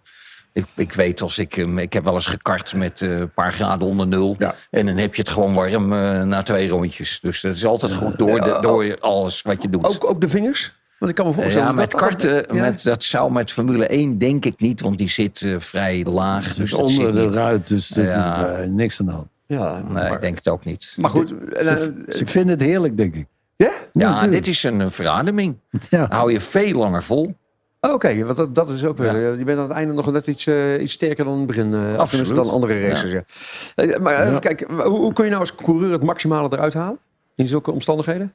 [0.52, 1.56] ik, ik weet als ik...
[1.56, 4.34] ik heb wel eens gekart met eh, een paar graden onder nul.
[4.38, 4.54] Ja.
[4.70, 7.18] En dan heb je het gewoon warm eh, na twee rondjes.
[7.22, 9.84] Dus dat is altijd goed door, de, door alles wat je doet.
[9.86, 10.74] Ook, ook de vingers?
[10.98, 11.60] Want ik kan me voorstellen...
[11.60, 12.60] ja, dat met dat- karten, Ja.
[12.60, 14.80] met, dat zou met Formule 1 denk ik niet.
[14.80, 16.44] Want die zit vrij laag.
[16.46, 17.34] Dus Dus dat onder zit de niet.
[17.34, 18.46] ruit, dus Ja.
[18.56, 19.26] is niks aan de hand.
[19.46, 20.94] Ja, Nee, maar, ik denk het ook niet.
[20.96, 21.28] maar goed.
[21.28, 23.26] Ze, ze vinden het heerlijk, denk ik.
[23.56, 23.70] Ja?
[23.92, 25.56] Ja, dit is een eh, verademing.
[25.90, 26.06] Ja.
[26.10, 27.34] Hou je veel langer vol.
[27.80, 29.38] Oh, Oké, want dat, dat is ook weer.
[29.38, 31.74] Je bent aan het einde nog net iets, eh, iets sterker dan in het begin.
[31.74, 33.12] eh, tenminste dan andere races.
[33.12, 33.22] Ja.
[33.74, 36.98] Eh, Maar even kijken, hoe, hoe kun je nou als coureur het maximale eruit halen?
[37.34, 38.32] In zulke omstandigheden?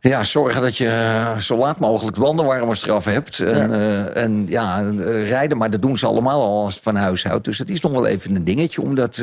[0.00, 3.40] Ja, zorgen dat je eh, zo laat mogelijk bandenwarmers eraf hebt.
[3.40, 6.96] En ja, en, ja eh, rijden, maar dat doen ze allemaal al als het van
[6.96, 7.44] huis houdt.
[7.44, 9.22] Dus het is nog wel even een dingetje om dat...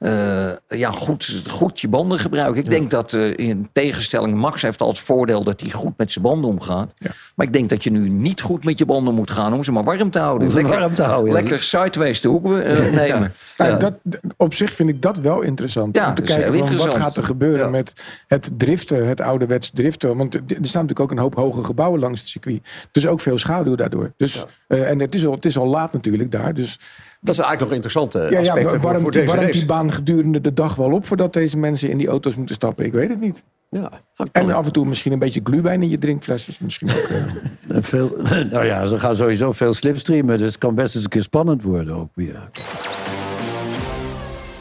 [0.00, 2.62] Uh, ja, goed, goed je banden gebruiken.
[2.62, 6.24] Ik denk dat in tegenstelling, Max heeft al het voordeel dat hij goed met zijn
[6.24, 6.94] banden omgaat.
[6.98, 7.10] Ja.
[7.34, 9.72] Maar ik denk dat je nu niet goed met je banden moet gaan om ze
[9.72, 10.46] maar warm te houden.
[10.46, 11.32] Om ze lekker, warm te houden.
[11.32, 13.32] Lekker sideways de hoek nemen.
[13.56, 13.76] Ja.
[13.76, 13.98] Dat,
[14.36, 15.98] op zich vind ik dat wel interessant.
[15.98, 17.92] om te kijken van wat gaat er gebeuren met
[18.26, 20.16] het driften, het ouderwets driften.
[20.16, 22.60] Want er staan natuurlijk ook een hoop hoge gebouwen langs het circuit.
[22.92, 24.12] Dus ook veel schaduw daardoor.
[24.16, 26.54] Dus, en het is, al, het is al laat natuurlijk daar.
[26.54, 26.78] Dus
[27.20, 29.58] dat is eigenlijk nog interessante aspecten ja, voor, voor deze warmt race.
[29.58, 32.84] die baan gedurende de dag wel op voordat deze mensen in die auto's moeten stappen?
[32.84, 33.42] Ik weet het niet.
[33.68, 33.90] Ja,
[34.32, 36.58] en af en toe misschien een beetje glühwein in je drinkflesjes.
[36.58, 37.08] Misschien ook.
[37.76, 38.16] en veel,
[38.50, 40.38] nou ja, ze gaan sowieso veel slipstreamen.
[40.38, 42.48] Dus het kan best eens een keer spannend worden ook weer.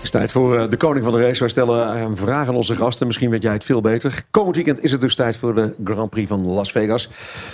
[0.09, 1.39] Is tijd voor de koning van de race.
[1.39, 3.07] Wij stellen een vraag aan onze gasten.
[3.07, 4.23] Misschien weet jij het veel beter.
[4.31, 7.09] Komend weekend is het dus tijd voor de Grand Prix van Las Vegas.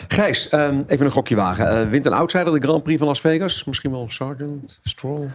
[0.08, 1.82] Gijs, um, even een gokje wagen.
[1.82, 3.64] Uh, wint een outsider de Grand Prix van Las Vegas?
[3.64, 5.30] Misschien wel Sargent, Stroll?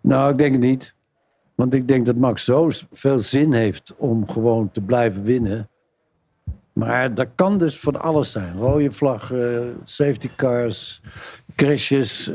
[0.00, 0.94] Nou, ik denk het niet.
[1.54, 5.68] Want ik denk dat Max zo veel zin heeft om gewoon te blijven winnen.
[6.72, 8.56] Maar dat kan dus van alles zijn.
[8.56, 11.00] Rode vlaggen, safety cars,
[11.56, 12.30] crashes.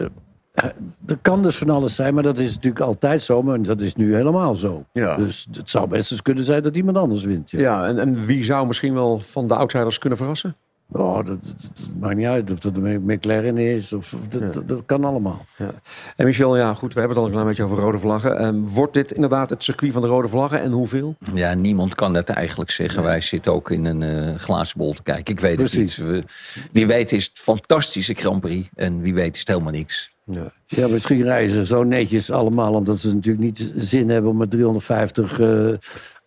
[1.00, 3.44] Dat kan dus van alles zijn, maar dat is natuurlijk altijd zo.
[3.44, 4.86] Maar dat is nu helemaal zo.
[4.92, 5.16] Ja.
[5.16, 7.52] Dus het zou best eens kunnen zijn dat iemand anders wint.
[7.52, 10.56] Ja, ja en, en wie zou misschien wel van de outsiders kunnen verrassen?
[10.92, 13.94] Oh, dat, dat, dat, maakt niet uit of dat een McLaren is.
[13.94, 14.48] Of, dat, ja.
[14.48, 15.46] dat, dat, kan allemaal.
[15.58, 15.72] Ja.
[16.16, 18.46] En Michel, ja goed, we hebben het al een klein beetje over rode vlaggen.
[18.46, 21.16] Um, wordt dit inderdaad het circuit van de rode vlaggen en hoeveel?
[21.34, 23.04] Ja, niemand kan dat eigenlijk zeggen.
[23.04, 25.34] Wij zitten ook in een uh, glazen bol te kijken.
[25.34, 25.96] Ik weet Precies.
[25.96, 26.26] het niet.
[26.72, 28.70] Wie weet is het fantastische Grand Prix.
[28.76, 30.13] En wie weet is het helemaal niks.
[30.26, 30.52] Ja.
[30.66, 32.74] ja, misschien rijden ze zo netjes allemaal...
[32.74, 35.74] omdat ze natuurlijk niet zin hebben om met 350 uh,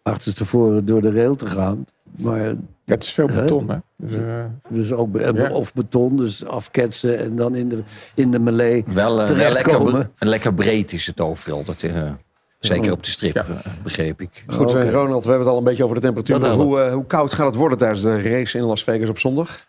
[0.03, 1.87] achterstevoren door de rail te gaan.
[2.17, 2.55] Maar, ja,
[2.85, 3.77] het is veel beton, hè?
[3.97, 5.51] Dus, uh, dus ook ja.
[5.51, 7.83] of beton, dus afketsen en dan in de,
[8.15, 9.93] in de melee wel, uh, terechtkomen.
[9.93, 11.65] Lekker, lekker breed is het overal.
[11.65, 12.11] Dat, uh,
[12.59, 13.45] zeker op de strip, ja.
[13.83, 14.45] begreep ik.
[14.47, 14.91] Goed, okay.
[14.91, 16.51] Ronald, we hebben het al een beetje over de temperatuur.
[16.51, 19.67] Hoe, hoe koud gaat het worden tijdens de race in Las Vegas op zondag?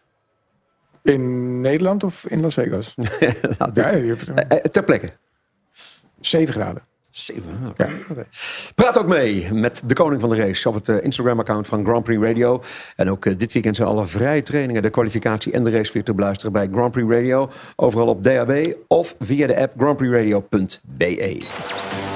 [1.08, 2.96] In Nederland of in Las Vegas?
[3.74, 4.16] nou, ja,
[4.72, 5.10] ter plekke.
[6.20, 6.82] 7 graden.
[7.18, 7.90] 7, okay.
[7.90, 7.96] ja.
[8.10, 8.26] okay.
[8.76, 12.04] Praat ook mee met de koning van de race op het uh, Instagram-account van Grand
[12.04, 12.64] Prix Radio.
[12.96, 16.14] En ook dit weekend zijn alle vrije trainingen, de kwalificatie en de race weer te
[16.14, 17.50] beluisteren bij Grand Prix Radio.
[17.76, 22.07] Overal op DAB of via de app grandprixradio.be.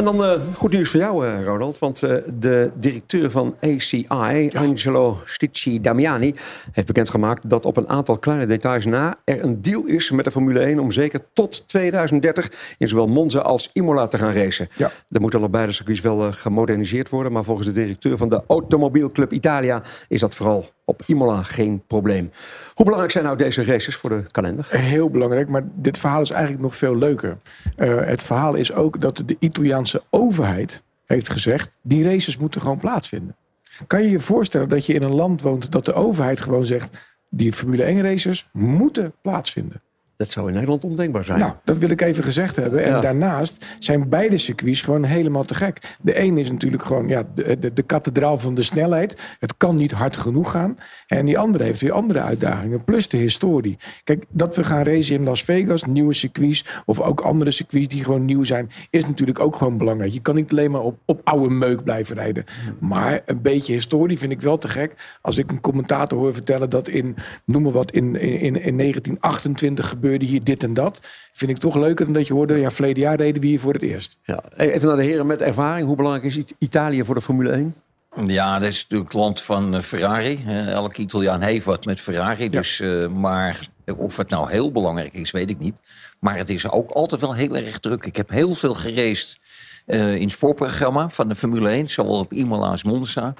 [0.00, 1.78] En dan uh, goed nieuws voor jou, uh, Ronald.
[1.78, 4.60] Want uh, de directeur van ACI, ja.
[4.60, 6.34] Angelo Sticci Damiani,
[6.72, 10.30] heeft bekendgemaakt dat op een aantal kleine details na er een deal is met de
[10.30, 14.68] Formule 1 om zeker tot 2030 in zowel Monza als Imola te gaan racen.
[14.76, 14.90] Ja.
[15.10, 19.32] Er moeten al beide circuits wel gemoderniseerd worden, maar volgens de directeur van de Automobielclub
[19.32, 22.30] Italia is dat vooral op Imola geen probleem.
[22.74, 24.66] Hoe belangrijk zijn nou deze races voor de kalender?
[24.70, 27.38] Heel belangrijk, maar dit verhaal is eigenlijk nog veel leuker.
[27.76, 31.76] Uh, het verhaal is ook dat de Italiaanse overheid heeft gezegd...
[31.82, 33.36] die races moeten gewoon plaatsvinden.
[33.86, 35.72] Kan je je voorstellen dat je in een land woont...
[35.72, 36.98] dat de overheid gewoon zegt...
[37.28, 39.82] die Formule 1 races moeten plaatsvinden?
[40.20, 41.38] Dat zou in Nederland ondenkbaar zijn.
[41.38, 42.84] Nou, dat wil ik even gezegd hebben.
[42.84, 43.00] En ja.
[43.00, 45.96] daarnaast zijn beide circuits gewoon helemaal te gek.
[46.00, 49.20] De een is natuurlijk gewoon ja, de, de, de, kathedraal van de snelheid.
[49.38, 50.78] Het kan niet hard genoeg gaan.
[51.06, 52.84] En die andere heeft weer andere uitdagingen.
[52.84, 53.78] Plus de historie.
[54.04, 56.64] Kijk, dat we gaan racen in Las Vegas, nieuwe circuits...
[56.86, 58.70] of ook andere circuits die gewoon nieuw zijn...
[58.90, 60.12] is natuurlijk ook gewoon belangrijk.
[60.12, 62.44] Je kan niet alleen maar op, op oude meuk blijven rijden.
[62.80, 65.18] Maar een beetje historie vind ik wel te gek.
[65.20, 67.16] Als ik een commentator hoor vertellen dat in...
[67.44, 71.00] noem maar wat, in, in, in 1928 gebeurde hier dit en dat.
[71.32, 73.72] Vind ik toch leuker dan dat je hoorde, ja, verleden jaar reden we hier voor
[73.72, 74.16] het eerst.
[74.22, 74.42] Ja.
[74.56, 75.86] Even naar de heren met ervaring.
[75.86, 77.74] Hoe belangrijk is Italië voor de Formule 1?
[78.26, 80.44] Ja, dat is natuurlijk het land van Ferrari.
[80.66, 82.44] Elke Italiaan heeft wat met Ferrari.
[82.44, 82.50] Ja.
[82.50, 85.74] Dus, uh, maar of het nou heel belangrijk is, weet ik niet.
[86.18, 88.04] Maar het is ook altijd wel heel erg druk.
[88.04, 89.38] Ik heb heel veel gereisd
[89.86, 91.88] uh, in het voorprogramma van de Formule 1.
[91.88, 93.34] Zowel op Imola als Monza.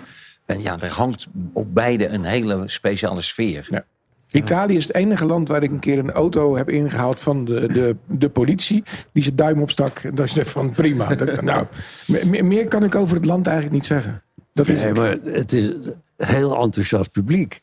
[0.47, 3.67] En ja, er hangt op beide een hele speciale sfeer.
[3.71, 3.85] Ja.
[4.33, 7.73] Italië is het enige land waar ik een keer een auto heb ingehaald van de,
[7.73, 8.83] de, de politie.
[9.13, 9.99] Die zijn duim opstak.
[9.99, 11.15] En dat is van prima.
[11.15, 11.67] Dat, nou,
[12.07, 14.23] meer, meer kan ik over het land eigenlijk niet zeggen.
[14.53, 17.63] Dat is nee, maar het is een heel enthousiast publiek.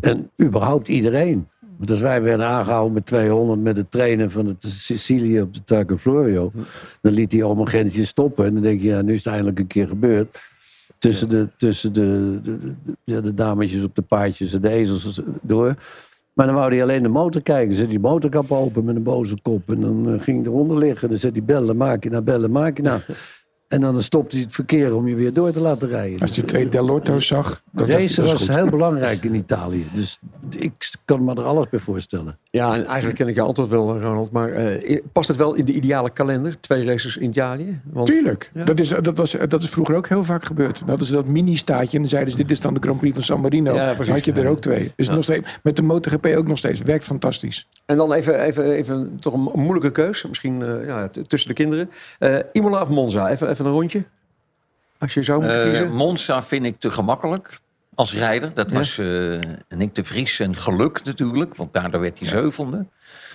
[0.00, 1.48] En überhaupt iedereen.
[1.76, 5.64] Want als wij werden aangehouden met 200 met het trainen van de Sicilië op de
[5.64, 6.52] Tarco Florio.
[7.00, 8.46] Dan liet hij allemaal gentjes stoppen.
[8.46, 10.38] En dan denk je, ja, nu is het eindelijk een keer gebeurd.
[11.02, 12.58] Tussen, de, tussen de, de,
[13.04, 15.74] de, de dametjes op de paardjes en de ezels door.
[16.32, 17.74] Maar dan wou hij alleen de motor kijken.
[17.74, 19.70] Zet die motorkap open met een boze kop.
[19.70, 21.08] En dan uh, ging hij eronder liggen.
[21.08, 23.00] Dan zet hij bellen, maak je nou, bellen, maak je nou.
[23.72, 26.20] En dan stopt hij het verkeer om je weer door te laten rijden.
[26.20, 28.54] Als je twee Dell'Orto's zag, dat, Racen was goed.
[28.54, 29.86] heel belangrijk in Italië.
[29.92, 30.18] Dus
[30.58, 32.38] ik kan me er alles bij voorstellen.
[32.50, 34.32] Ja, en eigenlijk ken ik je antwoord wel, Ronald.
[34.32, 36.60] Maar eh, past het wel in de ideale kalender?
[36.60, 37.80] Twee races in Italië?
[37.92, 38.50] Want, Tuurlijk.
[38.52, 38.64] Ja.
[38.64, 40.82] Dat, is, dat, was, dat is vroeger ook heel vaak gebeurd.
[40.86, 41.92] Dat is dat mini-staatje.
[41.96, 43.74] En dan zeiden ze, dit is dan de Grand Prix van San Marino.
[43.74, 44.12] Ja, dan precies.
[44.14, 44.48] had je er Ja.
[44.48, 44.92] ook twee.
[44.96, 45.14] Dus Ja.
[45.14, 46.80] nog steeds, met de MotoGP ook nog steeds.
[46.80, 47.68] Werkt fantastisch.
[47.86, 50.24] En dan even, even, even toch een moeilijke keus.
[50.28, 51.90] Misschien eh, tussen de kinderen.
[52.18, 53.28] Eh, Imola of Monza?
[53.30, 54.04] Even, even een rondje.
[54.98, 55.92] Als je zou moeten Eh, kiezen.
[55.92, 57.60] Monza vind ik te gemakkelijk
[57.94, 58.54] als rijder.
[58.54, 58.76] Dat Ja.
[58.76, 62.86] was eh Nick de Vries een geluk natuurlijk, want daardoor werd hij zevende.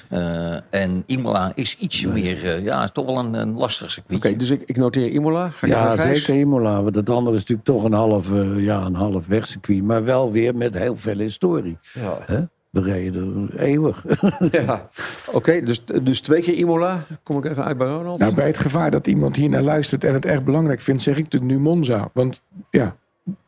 [0.10, 4.26] Eh, en Imola is ietsje meer, eh, ja, is toch wel een, een lastig circuit.
[4.26, 5.50] Oké, dus ik, ik noteer Imola.
[5.50, 6.82] Ga Ja, zeker Imola.
[6.84, 9.84] Want het andere is natuurlijk toch een half, eh, ja, een half wegcircuit.
[9.84, 11.78] Maar wel weer met heel veel historie.
[11.94, 12.48] Ja.
[12.69, 14.03] We reden er eeuwig.
[14.51, 14.89] Ja.
[15.32, 17.03] Oké, dus, dus twee keer Imola.
[17.23, 18.19] Kom ik even uit bij Ronald.
[18.19, 21.17] Nou, bij het gevaar dat iemand hier naar luistert en het erg belangrijk vindt, zeg
[21.17, 22.10] ik natuurlijk nu Monza.
[22.13, 22.95] Want ja,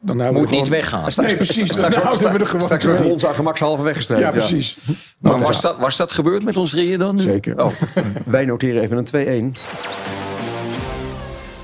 [0.02, 0.70] dan Moet we niet gewoon...
[0.70, 1.10] weggaan.
[1.16, 1.72] Nee, precies.
[1.72, 3.10] Dan houden we er gewoon Straks wordt twee.
[3.10, 4.22] Monza gemakshalve weggestreept.
[4.22, 4.78] Ja, precies.
[5.20, 7.16] Maar Maar was dat, was dat gebeurd met ons drieën dan?
[7.16, 7.22] nu?
[7.22, 7.64] Zeker.
[7.64, 7.72] Oh.
[8.26, 10.29] Wij noteren even een 2-1.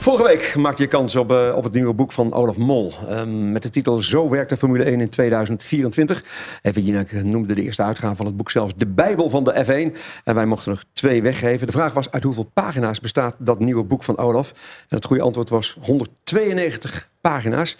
[0.06, 2.94] Vorige week maakte je kans op, eh, op het nieuwe boek van Olaf Mol.
[3.10, 6.24] Ehm, met de titel Zo werkt de Formule 1 in 2024.
[6.62, 9.96] Even Jinek noemde de eerste uitgave van het boek zelfs de Bijbel van de F1.
[10.24, 11.68] En wij mochten nog twee weggeven.
[11.68, 14.52] De vraag was uit hoeveel pagina's bestaat dat nieuwe boek van Olaf?
[14.88, 17.78] En het goede antwoord was 192 pagina's.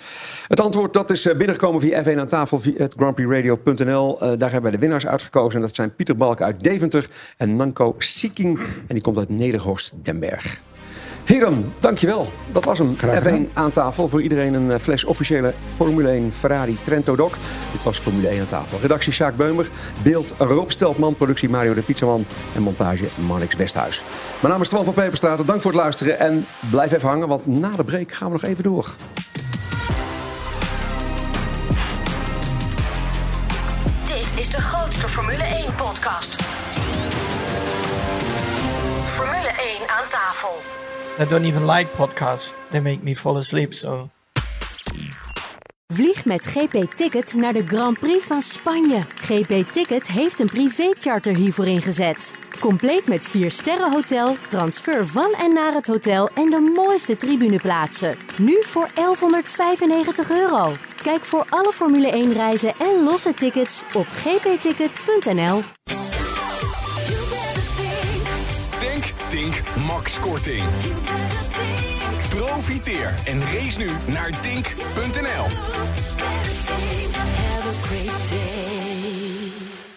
[0.48, 4.14] Het antwoord dat is eh, binnengekomen via F1 aan tafel, via het grandprixradio.nl.
[4.14, 5.56] Eh, daar hebben wij de winnaars uitgekozen.
[5.56, 8.60] En dat zijn Pieter Balk uit Deventer en Nanko Sieking.
[8.60, 10.62] En die komt uit Nederhorst den Berg.
[11.26, 12.28] Heren, dankjewel.
[12.52, 12.98] Dat was hem.
[12.98, 13.48] Graag gedaan.
[13.48, 14.08] F1 aan tafel.
[14.08, 17.34] Voor iedereen een eh, fles officiële Formule 1 Ferrari Trento Doc.
[17.72, 18.80] Dit was Formule 1 aan tafel.
[18.82, 19.70] Redactie Sjaak Beumer.
[20.04, 21.16] Beeld Rob Steltman.
[21.16, 22.26] Productie Mario de Pizzaman.
[22.56, 24.04] En montage Marnix Westhuis.
[24.42, 25.48] Mijn naam is Twan van Peperstraat.
[25.48, 26.20] Dank voor het luisteren.
[26.20, 28.96] En blijf even hangen, want na de break gaan we nog even door.
[34.06, 36.42] Dit is de grootste Formule 1-podcast.
[39.06, 40.65] Formule 1 aan tafel.
[41.18, 42.58] I don't even like podcasts.
[42.72, 44.10] They make me fall asleep, so...
[45.94, 49.02] Vlieg met GP Ticket naar de Grand Prix van Spanje.
[49.16, 52.34] GP Ticket heeft een privécharter hiervoor ingezet.
[52.60, 58.16] Compleet met 4 sterren hotel, transfer van en naar het hotel en de mooiste tribuneplaatsen.
[58.42, 60.72] Nu voor 1195 euro.
[61.02, 65.62] Kijk voor alle Formule 1 reizen en losse tickets op gpticket.nl.
[72.30, 76.05] Profiteer en race nu naar tink.nl.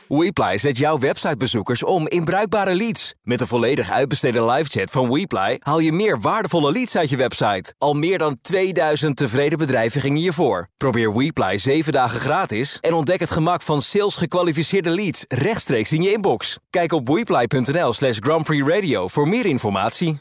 [0.09, 3.15] WePly zet jouw websitebezoekers om in bruikbare leads.
[3.23, 7.75] Met de volledig uitbesteden livechat van WePly haal je meer waardevolle leads uit je website.
[7.79, 10.69] Al meer dan 2000 tevreden bedrijven gingen hiervoor.
[10.77, 16.03] Probeer WePly 7 dagen gratis en ontdek het gemak van sales gekwalificeerde leads rechtstreeks in
[16.03, 16.59] je inbox.
[16.71, 20.21] Kijk op wePly.nl slash Grand Prix Radio voor meer informatie.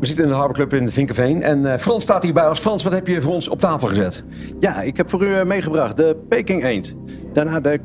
[0.00, 1.42] We zitten in de Harbor Club in de Vinkenveen.
[1.42, 2.82] En eh, Frans staat hierbij als Frans.
[2.82, 4.24] Wat heb je voor ons op tafel gezet?
[4.60, 6.94] Ja, ik heb voor u eh, meegebracht de Peking eend.
[7.32, 7.80] Daarna de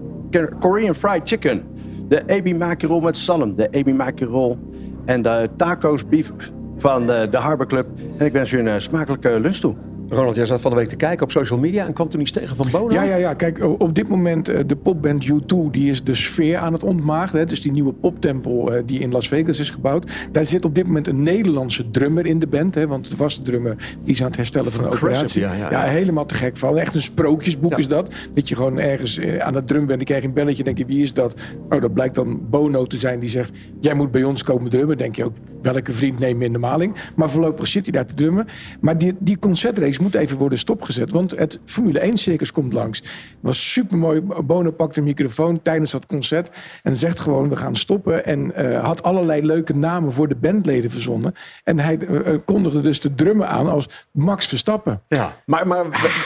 [0.60, 1.64] Korean Fried Chicken.
[2.08, 3.56] De ebi maki roll met zalm.
[3.56, 4.58] De ebi maki roll.
[5.06, 6.32] En de tacos beef
[6.78, 7.88] van de, de Harbor Club.
[8.18, 9.76] En ik wens u een eh, smakelijke lunch toe.
[10.10, 12.32] Ronald, jij zat van de week te kijken op social media en kwam toen iets
[12.32, 12.94] tegen van Bono.
[12.94, 13.34] Ja, ja, ja.
[13.34, 17.40] Kijk, op dit moment eh, de popband U2, die is de sfeer aan het ontmaagden.
[17.40, 17.46] hè.
[17.46, 20.12] Dus die nieuwe poptempel eh, die in Las Vegas is gebouwd.
[20.32, 22.76] Daar zit op dit moment een Nederlandse drummer in de band.
[22.76, 25.62] Hè, want de vaste drummer die is aan het herstellen van een Progressive, operatie.
[25.62, 25.92] ja, ja, ja.
[25.92, 26.78] helemaal te gek van.
[26.78, 28.14] Echt een sprookjesboek is dat.
[28.34, 29.98] Dat je gewoon ergens eh, aan het drum bent.
[29.98, 30.64] Dan krijg je een belletje.
[30.64, 31.34] denk je, wie is dat?
[31.70, 33.52] Oh, dat blijkt dan Bono te zijn die zegt...
[33.80, 34.98] jij moet bij ons komen drummen.
[34.98, 36.96] denk je ook, welke vriend neem je in de maling?
[37.16, 38.48] Maar voorlopig zit hij daar te drummen.
[38.82, 41.12] Maar die, die concertreeks moet even worden stopgezet.
[41.12, 43.04] Want het Formule 1 circus komt langs.
[43.40, 44.22] was super mooi.
[44.22, 46.50] Bono pakt een microfoon tijdens dat concert.
[46.84, 48.26] En zegt gewoon, we gaan stoppen.
[48.26, 51.34] En eh, had allerlei leuke namen voor de bandleden verzonnen.
[51.64, 55.02] En hij eh, kondigde dus de drummen aan als Max Verstappen.
[55.08, 55.86] Ja, maar, maar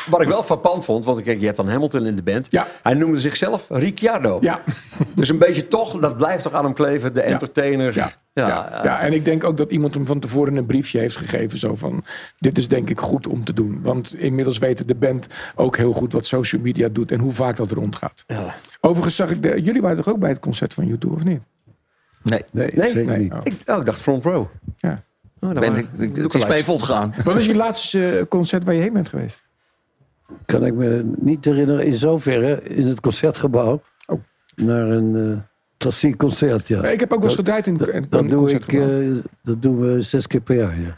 [0.10, 2.48] wat ik wel frappant vond, want kijk, je hebt dan Hamilton in de band.
[2.52, 2.68] Ja.
[2.84, 4.38] Hij noemde zichzelf Ricciardo.
[4.42, 4.62] Ja.
[5.16, 7.96] Dus een beetje toch, dat blijft toch aan hem kleven, de entertainer.
[7.96, 8.12] Ja.
[8.34, 11.60] Ja, ja, en ik denk ook dat iemand hem van tevoren een briefje heeft gegeven.
[11.60, 12.04] Zo van,
[12.38, 13.82] dit is denk ik goed om te doen.
[13.82, 17.12] Want inmiddels weten de band ook heel goed wat social media doet...
[17.12, 18.23] en hoe vaak dat rondgaat.
[18.27, 18.56] Ja.
[18.82, 21.42] Overigens zag ik, de, jullie waren toch ook bij het concert van YouTube, of niet?
[22.23, 22.44] Nee.
[22.52, 22.92] Nee, Nee?
[22.92, 23.34] zeker niet.
[23.34, 23.40] Oh.
[23.44, 24.46] Ik, oh, ik dacht front row.
[24.77, 24.98] Ja.
[25.40, 27.13] Oh, Ben ik, is mee volgegaan.
[27.23, 29.44] Wat is je laatste eh, concert waar je heen bent geweest?
[30.46, 33.82] Kan ik me niet herinneren in zoverre in het concertgebouw.
[34.06, 34.21] Oh.
[34.56, 35.44] Naar een
[35.80, 36.84] klassiek concert, ja.
[36.84, 39.62] ik heb ook wel eens gedraaid in, Dat, in dat een doe ik, eh, dat
[39.62, 40.98] doen we zes keer per jaar, ja.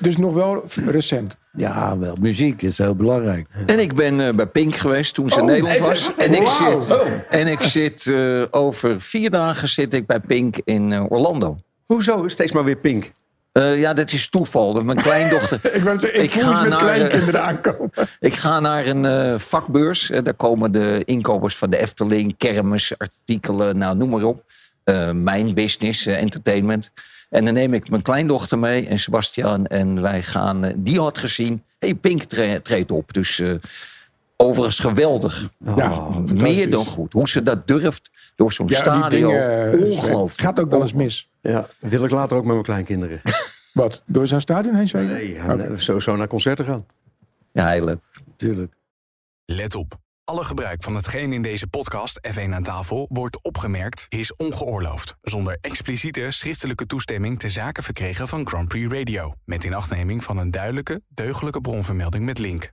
[0.00, 1.36] Dus nog wel recent.
[1.52, 2.14] Ja, wel.
[2.20, 3.48] Muziek is heel belangrijk.
[3.66, 6.16] En ik ben eh, bij Pink geweest toen ze in Oh, Nederland even- was.
[6.16, 6.96] En ik zit,
[7.28, 11.58] en ik zit eh, over vier dagen zit ik bij Pink in Orlando.
[11.84, 13.12] Hoezo steeds maar weer Pink?
[13.56, 14.72] Eh, ja, dat is toeval.
[14.72, 15.60] Dat Mijn kleindochter.
[15.74, 17.90] Ik, wou zeggen, ik, voel eens met eh, kleinkinderen aankomen.
[18.20, 20.10] ik ga naar een eh, vakbeurs.
[20.22, 24.44] Daar komen de inkopers van de Efteling, kermis, artikelen, nou noem maar op.
[25.12, 26.90] Mijn business, entertainment.
[27.30, 29.66] En dan neem ik mijn kleindochter mee en Sebastian.
[29.66, 33.12] En wij gaan, die had gezien, hey, Pink tre- treedt op.
[33.12, 33.42] Dus
[34.36, 35.48] overigens geweldig.
[35.58, 35.72] Ja,
[36.08, 36.70] Meer fantastisch.
[36.70, 37.12] dan goed.
[37.12, 39.08] Hoe ze dat durft door zo'n Ja, stadion.
[39.30, 40.40] dingen, eh, Ongelooflijk.
[40.40, 41.30] Gaat ook wel eens mis.
[41.40, 43.20] Ja, wil ik later ook met mijn kleinkinderen.
[43.72, 44.02] Wat?
[44.06, 45.12] Door zo'n stadion heen zwegen?
[45.12, 46.86] Nee, ja, nee, sowieso naar concerten gaan.
[47.52, 48.02] Ja, heel leuk.
[48.36, 48.74] Tuurlijk.
[49.44, 49.96] Let op.
[50.24, 55.16] Alle gebruik van hetgeen in deze podcast F1 aan tafel wordt opgemerkt is ongeoorloofd.
[55.22, 59.34] Zonder expliciete schriftelijke toestemming te zaken verkregen van Grand Prix Radio.
[59.44, 62.72] Met inachtneming van een duidelijke, deugdelijke bronvermelding met link.